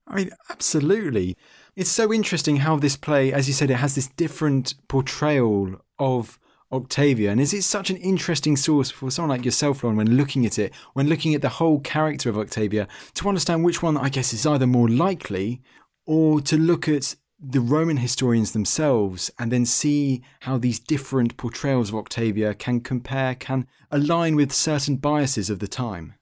[0.07, 1.37] I mean, absolutely.
[1.77, 6.39] It's so interesting how this play, as you said, it has this different portrayal of
[6.73, 7.31] Octavia.
[7.31, 10.59] And is it such an interesting source for someone like yourself, Lauren, when looking at
[10.59, 14.33] it, when looking at the whole character of Octavia, to understand which one, I guess,
[14.33, 15.63] is either more likely
[16.11, 21.91] or to look at the Roman historians themselves and then see how these different portrayals
[21.91, 26.15] of Octavia can compare, can align with certain biases of the time.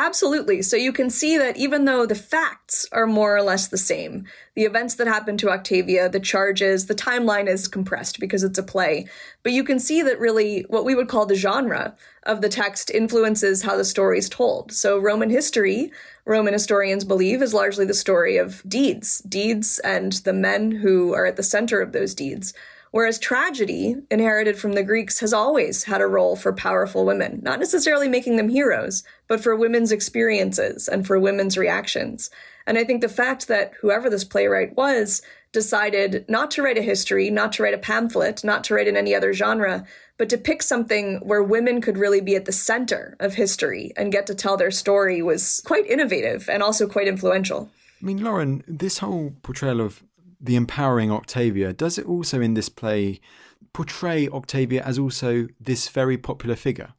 [0.00, 0.62] Absolutely.
[0.62, 4.26] So you can see that even though the facts are more or less the same,
[4.54, 8.62] the events that happened to Octavia, the charges, the timeline is compressed because it's a
[8.62, 9.08] play.
[9.42, 12.92] But you can see that really what we would call the genre of the text
[12.92, 14.70] influences how the story is told.
[14.70, 15.90] So Roman history,
[16.24, 21.26] Roman historians believe, is largely the story of deeds, deeds and the men who are
[21.26, 22.54] at the center of those deeds.
[22.90, 27.58] Whereas tragedy, inherited from the Greeks, has always had a role for powerful women, not
[27.58, 32.30] necessarily making them heroes, but for women's experiences and for women's reactions.
[32.66, 35.22] And I think the fact that whoever this playwright was
[35.52, 38.96] decided not to write a history, not to write a pamphlet, not to write in
[38.96, 39.86] any other genre,
[40.18, 44.12] but to pick something where women could really be at the center of history and
[44.12, 47.70] get to tell their story was quite innovative and also quite influential.
[48.02, 50.02] I mean, Lauren, this whole portrayal of
[50.40, 53.20] the empowering Octavia, does it also in this play
[53.72, 56.92] portray Octavia as also this very popular figure?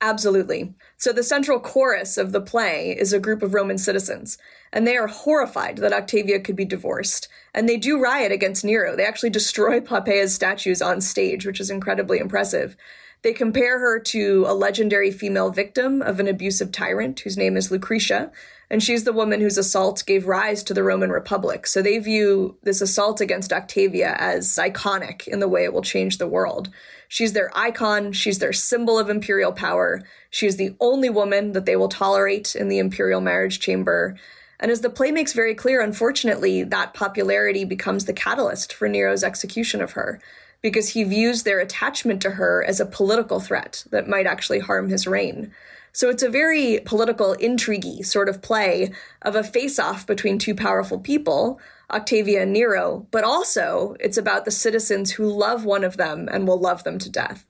[0.00, 0.74] Absolutely.
[0.98, 4.36] So, the central chorus of the play is a group of Roman citizens,
[4.72, 7.28] and they are horrified that Octavia could be divorced.
[7.54, 8.96] And they do riot against Nero.
[8.96, 12.76] They actually destroy Poppaea's statues on stage, which is incredibly impressive.
[13.22, 17.70] They compare her to a legendary female victim of an abusive tyrant whose name is
[17.70, 18.30] Lucretia,
[18.70, 21.66] and she's the woman whose assault gave rise to the Roman Republic.
[21.66, 26.18] So they view this assault against Octavia as iconic in the way it will change
[26.18, 26.70] the world.
[27.08, 30.02] She's their icon, she's their symbol of imperial power.
[30.30, 34.16] She's the only woman that they will tolerate in the imperial marriage chamber.
[34.58, 39.22] And as the play makes very clear, unfortunately, that popularity becomes the catalyst for Nero's
[39.22, 40.20] execution of her,
[40.62, 44.88] because he views their attachment to her as a political threat that might actually harm
[44.88, 45.52] his reign.
[45.94, 48.90] So it's a very political, intriguey sort of play
[49.22, 54.44] of a face off between two powerful people, Octavia and Nero, but also it's about
[54.44, 57.46] the citizens who love one of them and will love them to death.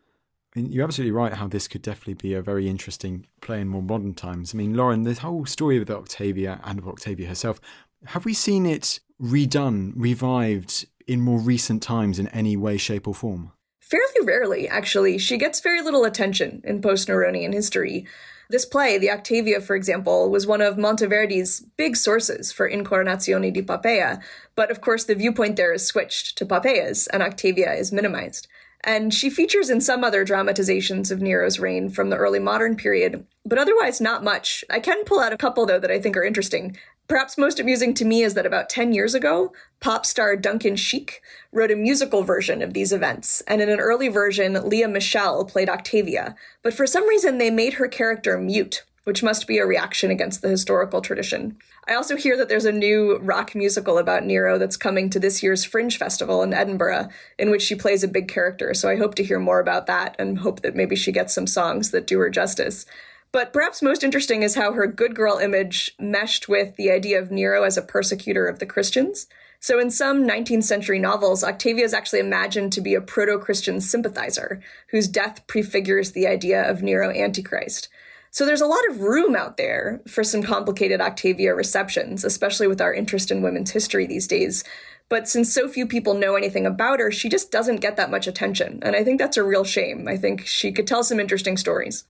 [0.55, 4.13] You're absolutely right how this could definitely be a very interesting play in more modern
[4.13, 4.55] times.
[4.55, 7.63] I mean, Lauren, this whole story of Octavia and of Octavia herself,
[8.05, 13.15] have we seen it redone, revived in more recent times in any way, shape, or
[13.15, 13.53] form?
[13.81, 15.17] Fairly rarely, actually.
[15.17, 18.07] She gets very little attention in post Neronian history.
[18.51, 23.63] This play, the Octavia, for example, was one of Monteverdi's big sources for Incoronazione di
[23.63, 24.23] Poppaea,
[24.55, 28.47] but of course the viewpoint there is switched to Poppaea's, and Octavia is minimized.
[28.87, 33.27] And she features in some other dramatizations of Nero's reign from the early modern period,
[33.47, 34.63] but otherwise not much.
[34.69, 36.77] I can pull out a couple, though, that I think are interesting.
[37.07, 41.21] Perhaps most amusing to me is that about 10 years ago, pop star Duncan Sheik
[41.53, 45.69] wrote a musical version of these events, and in an early version, Lea Michele played
[45.69, 50.11] Octavia, but for some reason they made her character mute, which must be a reaction
[50.11, 51.59] against the historical tradition.
[51.87, 55.43] I also hear that there's a new rock musical about Nero that's coming to this
[55.43, 59.14] year's Fringe Festival in Edinburgh, in which she plays a big character, so I hope
[59.17, 62.19] to hear more about that and hope that maybe she gets some songs that do
[62.21, 62.87] her justice.
[63.35, 67.33] But perhaps most interesting is how her good girl image meshed with the idea of
[67.33, 69.27] Nero as a persecutor of the Christians.
[69.59, 73.81] So, in some 19th century novels, Octavia is actually imagined to be a proto Christian
[73.81, 77.88] sympathizer whose death prefigures the idea of Nero Antichrist.
[78.31, 82.81] So, there's a lot of room out there for some complicated Octavia receptions, especially with
[82.81, 84.62] our interest in women's history these days.
[85.09, 88.29] But since so few people know anything about her, she just doesn't get that much
[88.29, 88.79] attention.
[88.83, 90.07] And I think that's a real shame.
[90.07, 92.05] I think she could tell some interesting stories.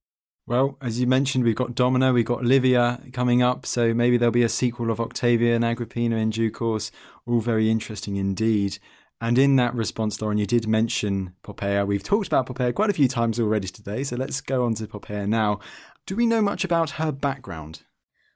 [0.47, 4.31] Well, as you mentioned, we've got Domina, we've got Livia coming up, so maybe there'll
[4.31, 6.91] be a sequel of Octavia and Agrippina in due course.
[7.27, 8.79] All very interesting indeed.
[9.23, 11.87] And in that response, Lauren, you did mention Poppaea.
[11.87, 14.87] We've talked about Poppaea quite a few times already today, so let's go on to
[14.87, 15.61] Poppaea now.
[16.05, 17.83] Do we know much about her background?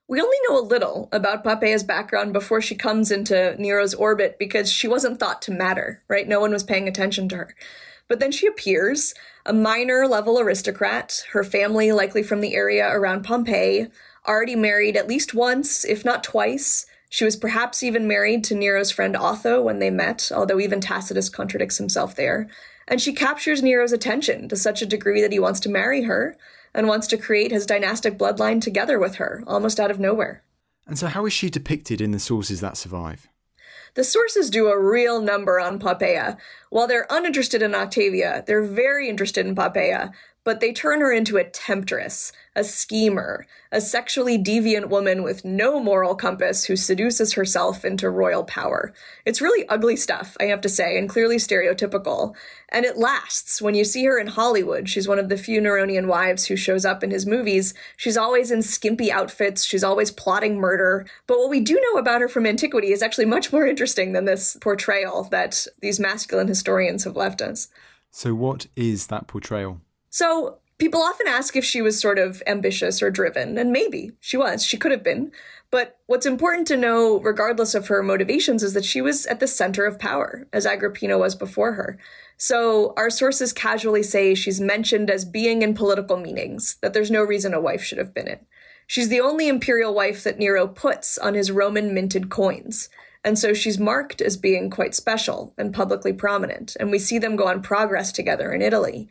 [0.08, 4.72] We only know a little about Poppaea's background before she comes into Nero's orbit because
[4.72, 6.26] she wasn't thought to matter, right?
[6.26, 7.54] No one was paying attention to her.
[8.08, 13.22] But then she appears, a minor level aristocrat, her family likely from the area around
[13.22, 13.88] Pompeii,
[14.26, 16.86] already married at least once, if not twice.
[17.10, 21.28] She was perhaps even married to Nero's friend Otho when they met, although even Tacitus
[21.28, 22.48] contradicts himself there.
[22.86, 26.36] And she captures Nero's attention to such a degree that he wants to marry her
[26.74, 30.42] and wants to create his dynastic bloodline together with her, almost out of nowhere.
[30.86, 33.28] And so, how is she depicted in the sources that survive?
[33.94, 36.36] The sources do a real number on Poppaea.
[36.70, 40.12] While they're uninterested in Octavia, they're very interested in Poppaea,
[40.44, 45.78] but they turn her into a temptress, a schemer, a sexually deviant woman with no
[45.78, 48.92] moral compass who seduces herself into royal power.
[49.24, 52.34] It's really ugly stuff, I have to say, and clearly stereotypical.
[52.70, 53.62] And it lasts.
[53.62, 56.84] When you see her in Hollywood, she's one of the few Neronian wives who shows
[56.84, 57.74] up in his movies.
[57.96, 61.06] She's always in skimpy outfits, she's always plotting murder.
[61.28, 64.24] But what we do know about her from antiquity is actually much more interesting than
[64.24, 67.68] this portrayal that these masculine historians have left us.
[68.10, 69.80] So, what is that portrayal?
[70.10, 74.36] So, people often ask if she was sort of ambitious or driven, and maybe she
[74.36, 74.64] was.
[74.64, 75.32] She could have been.
[75.70, 79.46] But what's important to know, regardless of her motivations, is that she was at the
[79.46, 81.98] center of power, as Agrippina was before her.
[82.38, 87.22] So, our sources casually say she's mentioned as being in political meetings, that there's no
[87.22, 88.38] reason a wife should have been in.
[88.86, 92.88] She's the only imperial wife that Nero puts on his Roman minted coins.
[93.22, 96.76] And so she's marked as being quite special and publicly prominent.
[96.80, 99.08] And we see them go on progress together in Italy.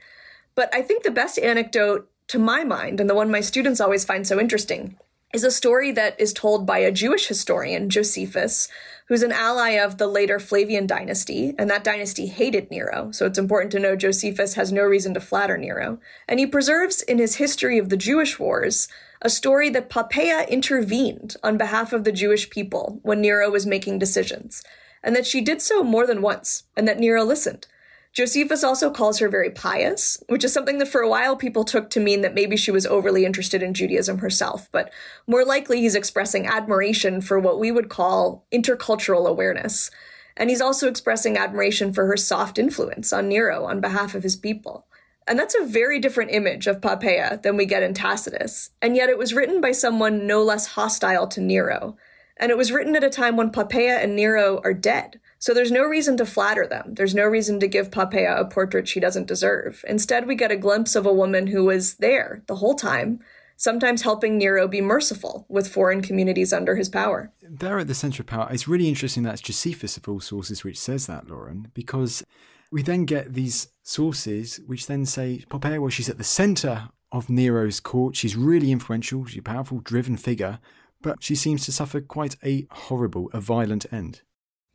[0.57, 4.03] But I think the best anecdote to my mind, and the one my students always
[4.03, 4.97] find so interesting,
[5.31, 8.67] is a story that is told by a Jewish historian, Josephus,
[9.07, 13.11] who's an ally of the later Flavian dynasty, and that dynasty hated Nero.
[13.11, 15.99] So it's important to know Josephus has no reason to flatter Nero.
[16.27, 18.87] And he preserves in his history of the Jewish wars
[19.21, 23.99] a story that Poppaea intervened on behalf of the Jewish people when Nero was making
[23.99, 24.63] decisions,
[25.03, 27.67] and that she did so more than once, and that Nero listened.
[28.13, 31.89] Josephus also calls her very pious, which is something that for a while people took
[31.91, 34.91] to mean that maybe she was overly interested in Judaism herself, but
[35.27, 39.91] more likely he's expressing admiration for what we would call intercultural awareness.
[40.35, 44.35] And he's also expressing admiration for her soft influence on Nero on behalf of his
[44.35, 44.87] people.
[45.27, 48.69] And that's a very different image of Poppaea than we get in Tacitus.
[48.81, 51.97] And yet it was written by someone no less hostile to Nero.
[52.37, 55.19] And it was written at a time when Poppaea and Nero are dead.
[55.39, 56.93] So there's no reason to flatter them.
[56.95, 59.83] There's no reason to give Poppaea a portrait she doesn't deserve.
[59.87, 63.19] Instead, we get a glimpse of a woman who was there the whole time,
[63.55, 67.31] sometimes helping Nero be merciful with foreign communities under his power.
[67.41, 70.79] There at the centre of power, it's really interesting that's Josephus of all sources which
[70.79, 72.23] says that, Lauren, because
[72.71, 77.29] we then get these sources which then say Poppaea, well, she's at the centre of
[77.29, 78.15] Nero's court.
[78.15, 79.25] She's really influential.
[79.25, 80.59] She's a powerful, driven figure,
[81.01, 84.21] but she seems to suffer quite a horrible, a violent end.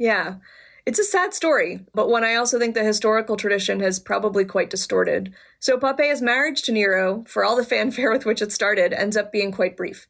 [0.03, 0.39] Yeah.
[0.85, 4.69] It's a sad story, but one I also think the historical tradition has probably quite
[4.69, 5.33] distorted.
[5.61, 9.31] So Poppaea's marriage to Nero, for all the fanfare with which it started, ends up
[9.31, 10.09] being quite brief.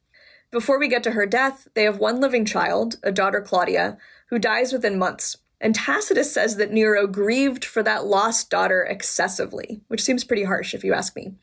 [0.49, 4.39] Before we get to her death, they have one living child, a daughter Claudia, who
[4.39, 5.37] dies within months.
[5.61, 10.73] And Tacitus says that Nero grieved for that lost daughter excessively, which seems pretty harsh
[10.73, 11.33] if you ask me.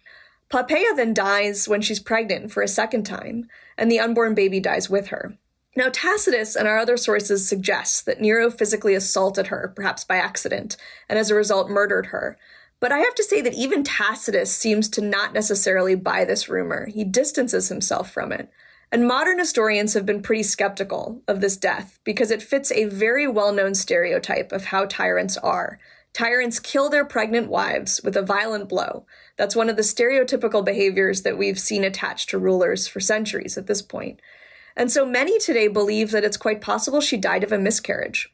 [0.50, 3.48] Poppaea then dies when she's pregnant for a second time,
[3.78, 5.38] and the unborn baby dies with her.
[5.80, 10.76] Now, Tacitus and our other sources suggest that Nero physically assaulted her, perhaps by accident,
[11.08, 12.36] and as a result murdered her.
[12.80, 16.84] But I have to say that even Tacitus seems to not necessarily buy this rumor.
[16.84, 18.50] He distances himself from it.
[18.92, 23.26] And modern historians have been pretty skeptical of this death because it fits a very
[23.26, 25.78] well known stereotype of how tyrants are.
[26.12, 29.06] Tyrants kill their pregnant wives with a violent blow.
[29.38, 33.66] That's one of the stereotypical behaviors that we've seen attached to rulers for centuries at
[33.66, 34.20] this point.
[34.76, 38.32] And so many today believe that it's quite possible she died of a miscarriage.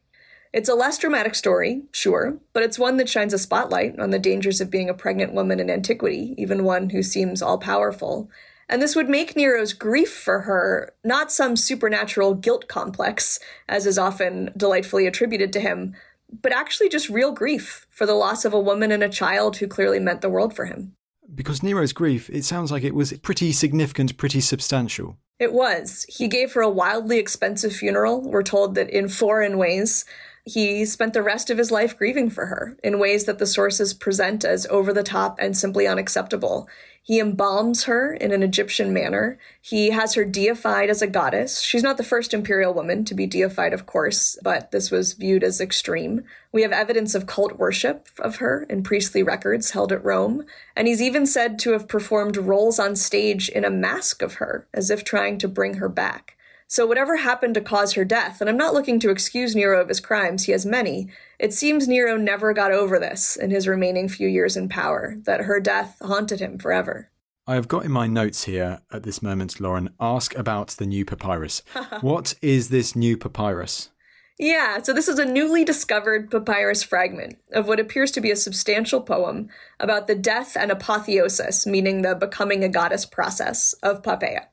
[0.52, 4.18] It's a less dramatic story, sure, but it's one that shines a spotlight on the
[4.18, 8.30] dangers of being a pregnant woman in antiquity, even one who seems all powerful.
[8.68, 13.98] And this would make Nero's grief for her not some supernatural guilt complex, as is
[13.98, 15.94] often delightfully attributed to him,
[16.42, 19.68] but actually just real grief for the loss of a woman and a child who
[19.68, 20.95] clearly meant the world for him.
[21.34, 25.18] Because Nero's grief, it sounds like it was pretty significant, pretty substantial.
[25.38, 26.06] It was.
[26.08, 28.22] He gave her a wildly expensive funeral.
[28.22, 30.04] We're told that in foreign ways.
[30.48, 33.92] He spent the rest of his life grieving for her in ways that the sources
[33.92, 36.68] present as over the top and simply unacceptable.
[37.02, 39.40] He embalms her in an Egyptian manner.
[39.60, 41.62] He has her deified as a goddess.
[41.62, 45.42] She's not the first imperial woman to be deified, of course, but this was viewed
[45.42, 46.22] as extreme.
[46.52, 50.44] We have evidence of cult worship of her in priestly records held at Rome,
[50.76, 54.68] and he's even said to have performed roles on stage in a mask of her,
[54.72, 56.35] as if trying to bring her back.
[56.68, 59.88] So, whatever happened to cause her death, and I'm not looking to excuse Nero of
[59.88, 61.08] his crimes, he has many,
[61.38, 65.42] it seems Nero never got over this in his remaining few years in power, that
[65.42, 67.10] her death haunted him forever.
[67.46, 71.04] I have got in my notes here at this moment, Lauren, ask about the new
[71.04, 71.62] papyrus.
[72.00, 73.90] what is this new papyrus?
[74.36, 78.36] Yeah, so this is a newly discovered papyrus fragment of what appears to be a
[78.36, 79.48] substantial poem
[79.78, 84.46] about the death and apotheosis, meaning the becoming a goddess process of Poppaea.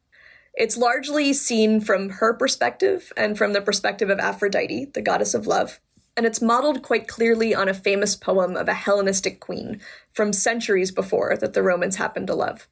[0.56, 5.48] It's largely seen from her perspective and from the perspective of Aphrodite, the goddess of
[5.48, 5.80] love.
[6.16, 9.82] And it's modeled quite clearly on a famous poem of a Hellenistic queen
[10.14, 12.68] from centuries before that the Romans happened to love.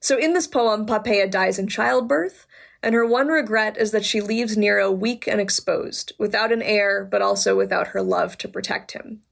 [0.00, 2.46] So in this poem, Poppaea dies in childbirth,
[2.82, 7.08] and her one regret is that she leaves Nero weak and exposed, without an heir,
[7.10, 9.22] but also without her love to protect him.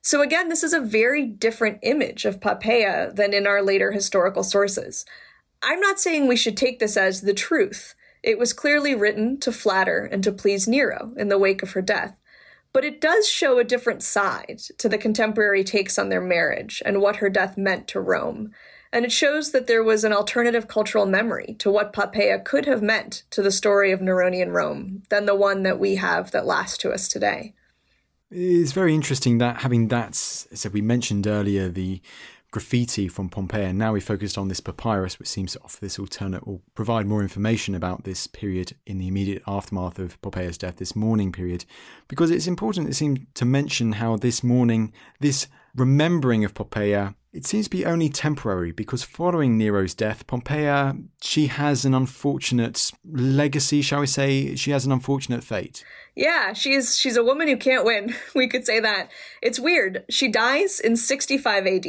[0.00, 4.42] So again, this is a very different image of Poppaea than in our later historical
[4.42, 5.04] sources.
[5.64, 7.94] I'm not saying we should take this as the truth.
[8.22, 11.82] It was clearly written to flatter and to please Nero in the wake of her
[11.82, 12.14] death.
[12.72, 17.00] But it does show a different side to the contemporary takes on their marriage and
[17.00, 18.50] what her death meant to Rome.
[18.92, 22.82] And it shows that there was an alternative cultural memory to what Poppaea could have
[22.82, 26.78] meant to the story of Neronian Rome than the one that we have that lasts
[26.78, 27.54] to us today.
[28.30, 32.00] It's very interesting that having that, so we mentioned earlier the
[32.54, 35.98] graffiti from Pompeii, and now we focused on this papyrus, which seems to offer this
[35.98, 40.76] alternate or provide more information about this period in the immediate aftermath of Poppaea's death,
[40.76, 41.64] this mourning period,
[42.06, 47.44] because it's important, it seems, to mention how this mourning, this remembering of Poppaea, it
[47.44, 53.82] seems to be only temporary because following Nero's death, Poppaea, she has an unfortunate legacy,
[53.82, 54.54] shall we say?
[54.54, 55.84] She has an unfortunate fate.
[56.14, 58.14] Yeah, she's she's a woman who can't win.
[58.36, 59.10] We could say that.
[59.42, 60.04] It's weird.
[60.08, 61.86] She dies in 65 AD.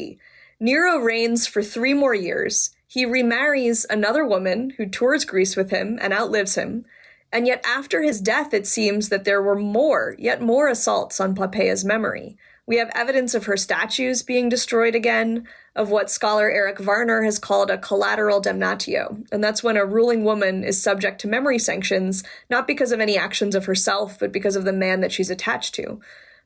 [0.60, 2.72] Nero reigns for three more years.
[2.88, 6.86] He remarries another woman who tours Greece with him and outlives him.
[7.32, 11.36] And yet, after his death, it seems that there were more, yet more assaults on
[11.36, 12.38] Poppaea's memory.
[12.68, 15.46] We have evidence of her statues being destroyed again,
[15.76, 19.28] of what scholar Eric Varner has called a collateral damnatio.
[19.32, 23.18] And that's when a ruling woman is subject to memory sanctions, not because of any
[23.18, 26.00] actions of herself, but because of the man that she's attached to.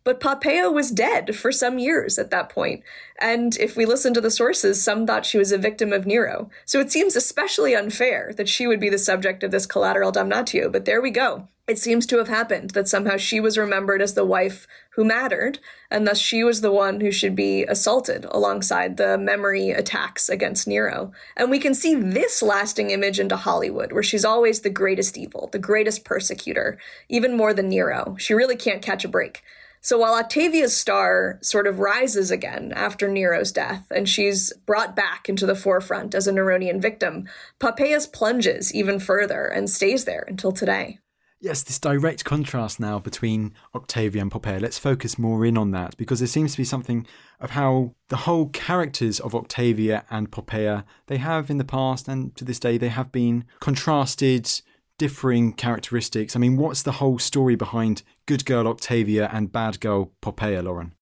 [0.04, 2.84] But Poppaea was dead for some years at that point,
[3.22, 6.50] and if we listen to the sources, some thought she was a victim of Nero.
[6.66, 10.72] So it seems especially unfair that she would be the subject of this collateral damnatio,
[10.72, 11.47] but there we go.
[11.70, 15.60] It seems to have happened that somehow she was remembered as the wife who mattered,
[15.91, 20.68] and thus she was the one who should be assaulted alongside the memory attacks against
[20.68, 21.12] Nero.
[21.38, 25.50] And we can see this lasting image into Hollywood, where she's always the greatest evil,
[25.52, 28.16] the greatest persecutor, even more than Nero.
[28.18, 29.43] She really can't catch a break.
[29.82, 35.30] So while Octavia's star sort of rises again after Nero's death, and she's brought back
[35.30, 37.28] into the forefront as a Neronian victim,
[37.60, 41.00] Poppaea's plunges even further and stays there until today.
[41.42, 44.60] Yes, this direct contrast now between Octavia and Poppaea.
[44.60, 47.08] Let's focus more in on that because there seems to be something
[47.40, 52.36] of how the whole characters of Octavia and Poppaea, they have in the past and
[52.36, 54.52] to this day, they have been contrasted
[55.00, 56.36] differing characteristics.
[56.36, 60.93] I mean, what's the whole story behind good girl Octavia and bad girl Poppaea, Lauren?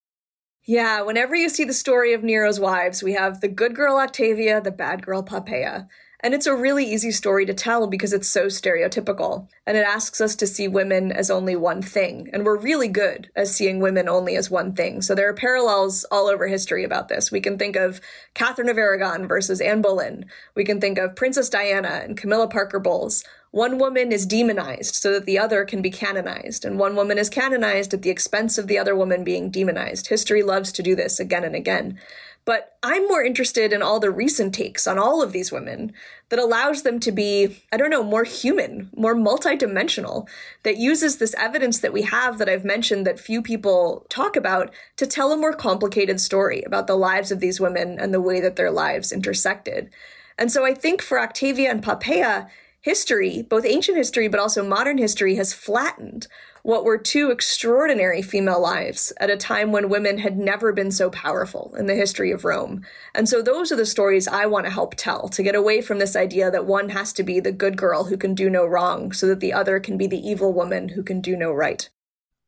[0.64, 4.62] Yeah, whenever you see the story of Nero's wives, we have the good girl Octavia,
[4.62, 5.88] the bad girl Poppaea.
[6.22, 9.48] And it's a really easy story to tell because it's so stereotypical.
[9.68, 12.30] And it asks us to see women as only one thing.
[12.34, 15.02] And we're really good at seeing women only as one thing.
[15.04, 17.32] So there are parallels all over history about this.
[17.32, 18.02] We can think of
[18.34, 20.26] Catherine of Aragon versus Anne Boleyn.
[20.56, 23.24] We can think of Princess Diana and Camilla Parker Bowles.
[23.52, 27.30] One woman is demonized so that the other can be canonized, and one woman is
[27.30, 30.08] canonized at the expense of the other woman being demonized.
[30.08, 32.00] History loves to do this again and again.
[32.48, 35.92] But I'm more interested in all the recent takes on all of these women
[36.30, 40.30] that allows them to be, I don't know, more human, more multidimensional,
[40.64, 44.74] that uses this evidence that we have that I've mentioned that few people talk about
[44.96, 48.40] to tell a more complicated story about the lives of these women and the way
[48.40, 49.90] that their lives intersected.
[50.38, 52.48] And so I think for Octavia and Poppaea,
[52.82, 56.28] history, both ancient history but also modern history, has flattened
[56.64, 61.10] what were two extraordinary female lives at a time when women had never been so
[61.10, 62.82] powerful in the history of Rome.
[63.16, 66.00] And so those are the stories I want to help tell to get away from
[66.00, 69.14] this idea that one has to be the good girl who can do no wrong
[69.14, 71.90] so that the other can be the evil woman who can do no right.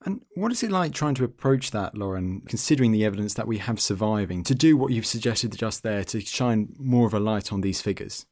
[0.06, 3.58] And what is it like trying to approach that, Lauren, considering the evidence that we
[3.58, 7.52] have surviving, to do what you've suggested just there, to shine more of a light
[7.52, 8.26] on these figures?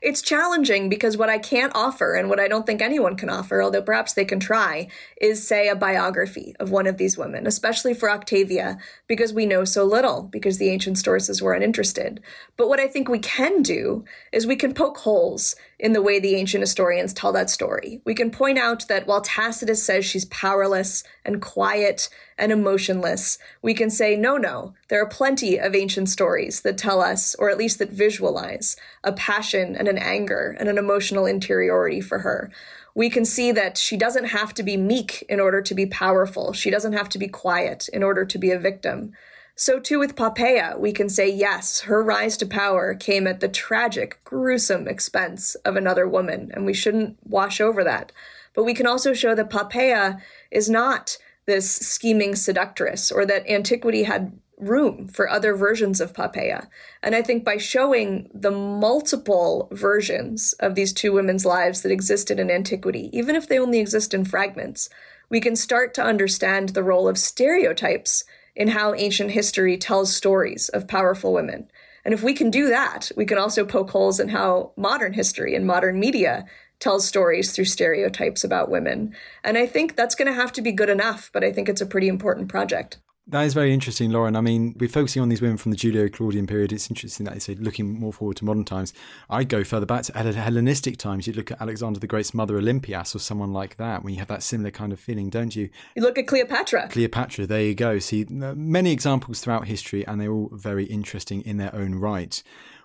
[0.00, 3.62] It's challenging because what I can't offer and what I don't think anyone can offer,
[3.62, 4.88] although perhaps they can try,
[5.20, 9.64] is say a biography of one of these women, especially for Octavia, because we know
[9.64, 12.20] so little, because the ancient sources were uninterested.
[12.56, 16.20] But what I think we can do is we can poke holes in the way
[16.20, 18.00] the ancient historians tell that story.
[18.04, 22.08] We can point out that while Tacitus says she's powerless and quiet
[22.38, 27.02] and emotionless, we can say, no, no, there are plenty of ancient stories that tell
[27.02, 32.00] us, or at least that visualize, a passion and an anger and an emotional interiority
[32.00, 32.52] for her.
[32.94, 36.52] We can see that she doesn't have to be meek in order to be powerful.
[36.52, 39.14] She doesn't have to be quiet in order to be a victim.
[39.54, 43.48] So, too, with Poppaea, we can say yes, her rise to power came at the
[43.48, 48.12] tragic, gruesome expense of another woman, and we shouldn't wash over that.
[48.54, 54.04] But we can also show that Poppaea is not this scheming seductress, or that antiquity
[54.04, 56.68] had room for other versions of Poppaea.
[57.02, 62.38] And I think by showing the multiple versions of these two women's lives that existed
[62.38, 64.88] in antiquity, even if they only exist in fragments,
[65.28, 68.24] we can start to understand the role of stereotypes
[68.54, 71.70] in how ancient history tells stories of powerful women.
[72.04, 75.54] And if we can do that, we can also poke holes in how modern history
[75.54, 76.44] and modern media
[76.80, 79.14] tells stories through stereotypes about women.
[79.44, 81.80] And I think that's going to have to be good enough, but I think it's
[81.80, 82.98] a pretty important project.
[83.28, 84.34] That is very interesting, Lauren.
[84.34, 86.72] I mean, we're focusing on these women from the Julio Claudian period.
[86.72, 88.92] It's interesting that you say looking more forward to modern times.
[89.30, 91.26] I'd go further back to Hellenistic times.
[91.26, 94.28] You'd look at Alexander the Great's mother, Olympias, or someone like that, when you have
[94.28, 95.70] that similar kind of feeling, don't you?
[95.94, 96.88] You look at Cleopatra.
[96.88, 98.00] Cleopatra, there you go.
[98.00, 102.42] See, many examples throughout history, and they're all very interesting in their own right.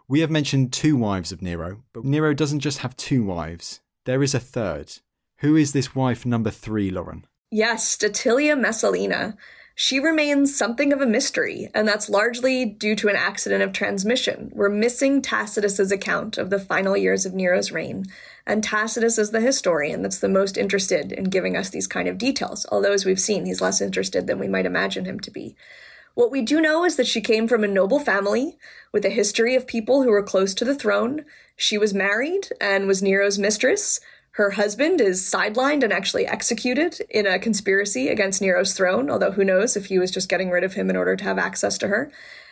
[0.08, 4.22] We have mentioned two wives of Nero, but Nero doesn't just have two wives, there
[4.22, 4.94] is a third.
[5.40, 7.26] Who is this wife number three, Lauren?
[7.52, 9.36] Yes, Statilia Messalina
[9.80, 14.52] she remains something of a mystery, and that's largely due to an accident of transmission.
[14.56, 18.08] We're missing Tacitus's account of the final years of Nero's reign,
[18.48, 22.18] and Tacitus is the historian that's the most interested in giving us these kind of
[22.18, 25.56] details, although as we've seen, he's less interested than we might imagine him to be.
[26.16, 28.58] What we do know is that she came from a noble family
[28.92, 31.24] with a history of people who were close to the throne.
[31.56, 34.00] She was married and was Nero's mistress.
[34.38, 39.44] Her husband is sidelined and actually executed in a conspiracy against Nero's throne, although who
[39.44, 41.88] knows if he was just getting rid of him in order to have access to
[41.88, 42.12] her.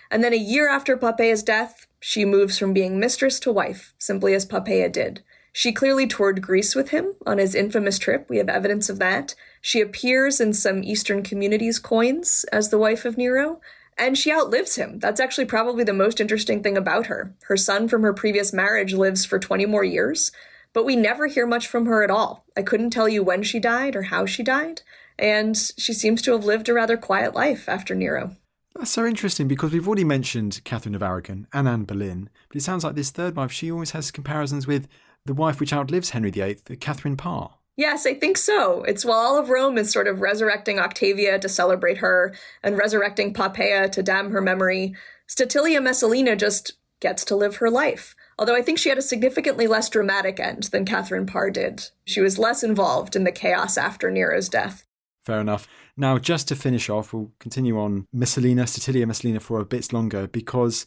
[0.10, 4.34] And then a year after Poppaea's death, she moves from being mistress to wife, simply
[4.34, 5.22] as Poppaea did.
[5.54, 8.26] She clearly toured Greece with him on his infamous trip.
[8.30, 9.36] We have evidence of that.
[9.62, 13.62] She appears in some Eastern communities' coins as the wife of Nero,
[13.96, 14.98] and she outlives him.
[14.98, 17.36] That's actually probably the most interesting thing about her.
[17.44, 20.32] Her son from her previous marriage lives for 20 more years
[20.76, 22.46] but we never hear much from her at all.
[22.56, 24.82] I couldn't tell you when she died or how she died,
[25.18, 28.36] and she seems to have lived a rather quiet life after Nero.
[28.76, 32.62] That's so interesting because we've already mentioned Catherine of Aragon and Anne Boleyn, but it
[32.64, 34.90] sounds like this third wife, she always has comparisons with
[35.26, 37.52] the wife which outlives Henry VIII, Catherine Parr.
[37.78, 38.84] Yes, I think so.
[38.84, 43.34] It's while all of Rome is sort of resurrecting Octavia to celebrate her and resurrecting
[43.34, 44.94] Poppaea to damn her memory,
[45.26, 48.14] Statilia Messalina just gets to live her life.
[48.38, 51.90] Although I think she had a significantly less dramatic end than Catherine Parr did.
[52.04, 54.86] She was less involved in the chaos after Nero's death.
[55.24, 55.68] Fair enough.
[55.98, 60.28] Now, just to finish off, we'll continue on Messalina, Statilia Messalina for a bit longer
[60.28, 60.86] because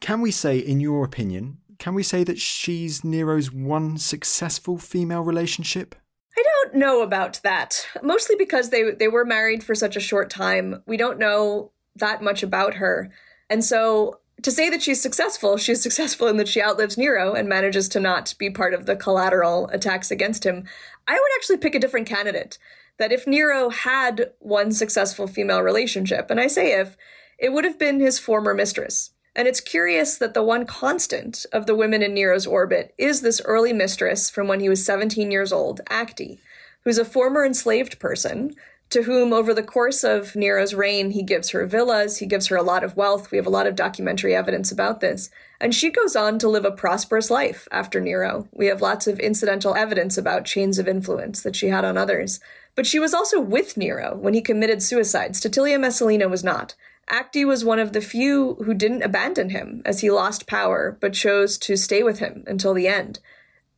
[0.00, 5.22] can we say, in your opinion, can we say that she's Nero's one successful female
[5.22, 5.94] relationship?
[6.36, 7.86] I don't know about that.
[8.02, 10.82] Mostly because they they were married for such a short time.
[10.86, 13.10] We don't know that much about her.
[13.48, 17.48] And so to say that she's successful, she's successful in that she outlives Nero and
[17.48, 20.62] manages to not be part of the collateral attacks against him.
[21.08, 22.56] I would actually pick a different candidate.
[22.98, 26.96] That if Nero had one successful female relationship, and I say if,
[27.40, 29.10] it would have been his former mistress.
[29.34, 33.42] And it's curious that the one constant of the women in Nero's orbit is this
[33.46, 36.38] early mistress from when he was 17 years old, Acte,
[36.84, 38.54] who's a former enslaved person
[38.90, 42.56] to whom, over the course of Nero's reign, he gives her villas, he gives her
[42.56, 43.30] a lot of wealth.
[43.30, 45.28] We have a lot of documentary evidence about this.
[45.60, 48.46] And she goes on to live a prosperous life after Nero.
[48.52, 52.38] We have lots of incidental evidence about chains of influence that she had on others.
[52.76, 55.34] But she was also with Nero when he committed suicide.
[55.34, 56.74] Statilia Messalina was not.
[57.08, 61.12] Acte was one of the few who didn't abandon him as he lost power, but
[61.12, 63.18] chose to stay with him until the end.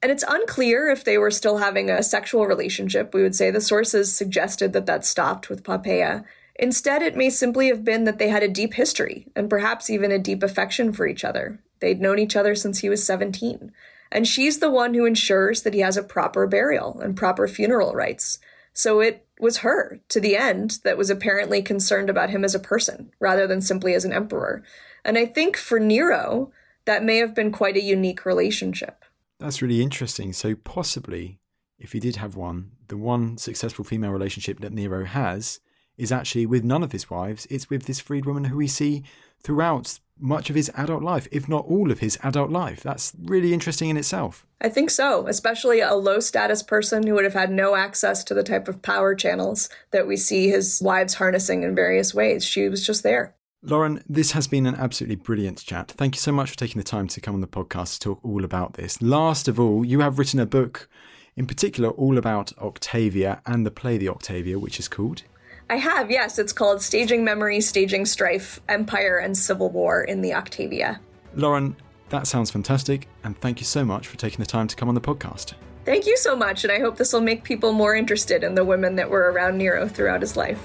[0.02, 3.12] And it's unclear if they were still having a sexual relationship.
[3.12, 6.24] We would say the sources suggested that that stopped with Poppaea.
[6.54, 10.12] Instead, it may simply have been that they had a deep history and perhaps even
[10.12, 11.60] a deep affection for each other.
[11.80, 13.72] They'd known each other since he was 17.
[14.10, 17.92] And she's the one who ensures that he has a proper burial and proper funeral
[17.92, 18.38] rites.
[18.72, 22.60] So it was her, to the end, that was apparently concerned about him as a
[22.60, 24.62] person rather than simply as an emperor.
[25.04, 26.52] And I think for Nero,
[26.84, 28.97] that may have been quite a unique relationship.
[29.38, 30.32] That's really interesting.
[30.32, 31.40] So, possibly,
[31.78, 35.60] if he did have one, the one successful female relationship that Nero has
[35.96, 37.46] is actually with none of his wives.
[37.50, 39.04] It's with this freedwoman who we see
[39.40, 42.82] throughout much of his adult life, if not all of his adult life.
[42.82, 44.44] That's really interesting in itself.
[44.60, 48.34] I think so, especially a low status person who would have had no access to
[48.34, 52.44] the type of power channels that we see his wives harnessing in various ways.
[52.44, 53.34] She was just there.
[53.62, 55.88] Lauren, this has been an absolutely brilliant chat.
[55.90, 58.20] Thank you so much for taking the time to come on the podcast to talk
[58.24, 59.02] all about this.
[59.02, 60.88] Last of all, you have written a book
[61.36, 65.24] in particular all about Octavia and the play The Octavia, which is called.
[65.68, 66.38] I have, yes.
[66.38, 71.00] It's called Staging Memory, Staging Strife Empire and Civil War in the Octavia.
[71.34, 71.74] Lauren,
[72.10, 74.94] that sounds fantastic, and thank you so much for taking the time to come on
[74.94, 75.54] the podcast.
[75.84, 78.64] Thank you so much, and I hope this will make people more interested in the
[78.64, 80.64] women that were around Nero throughout his life.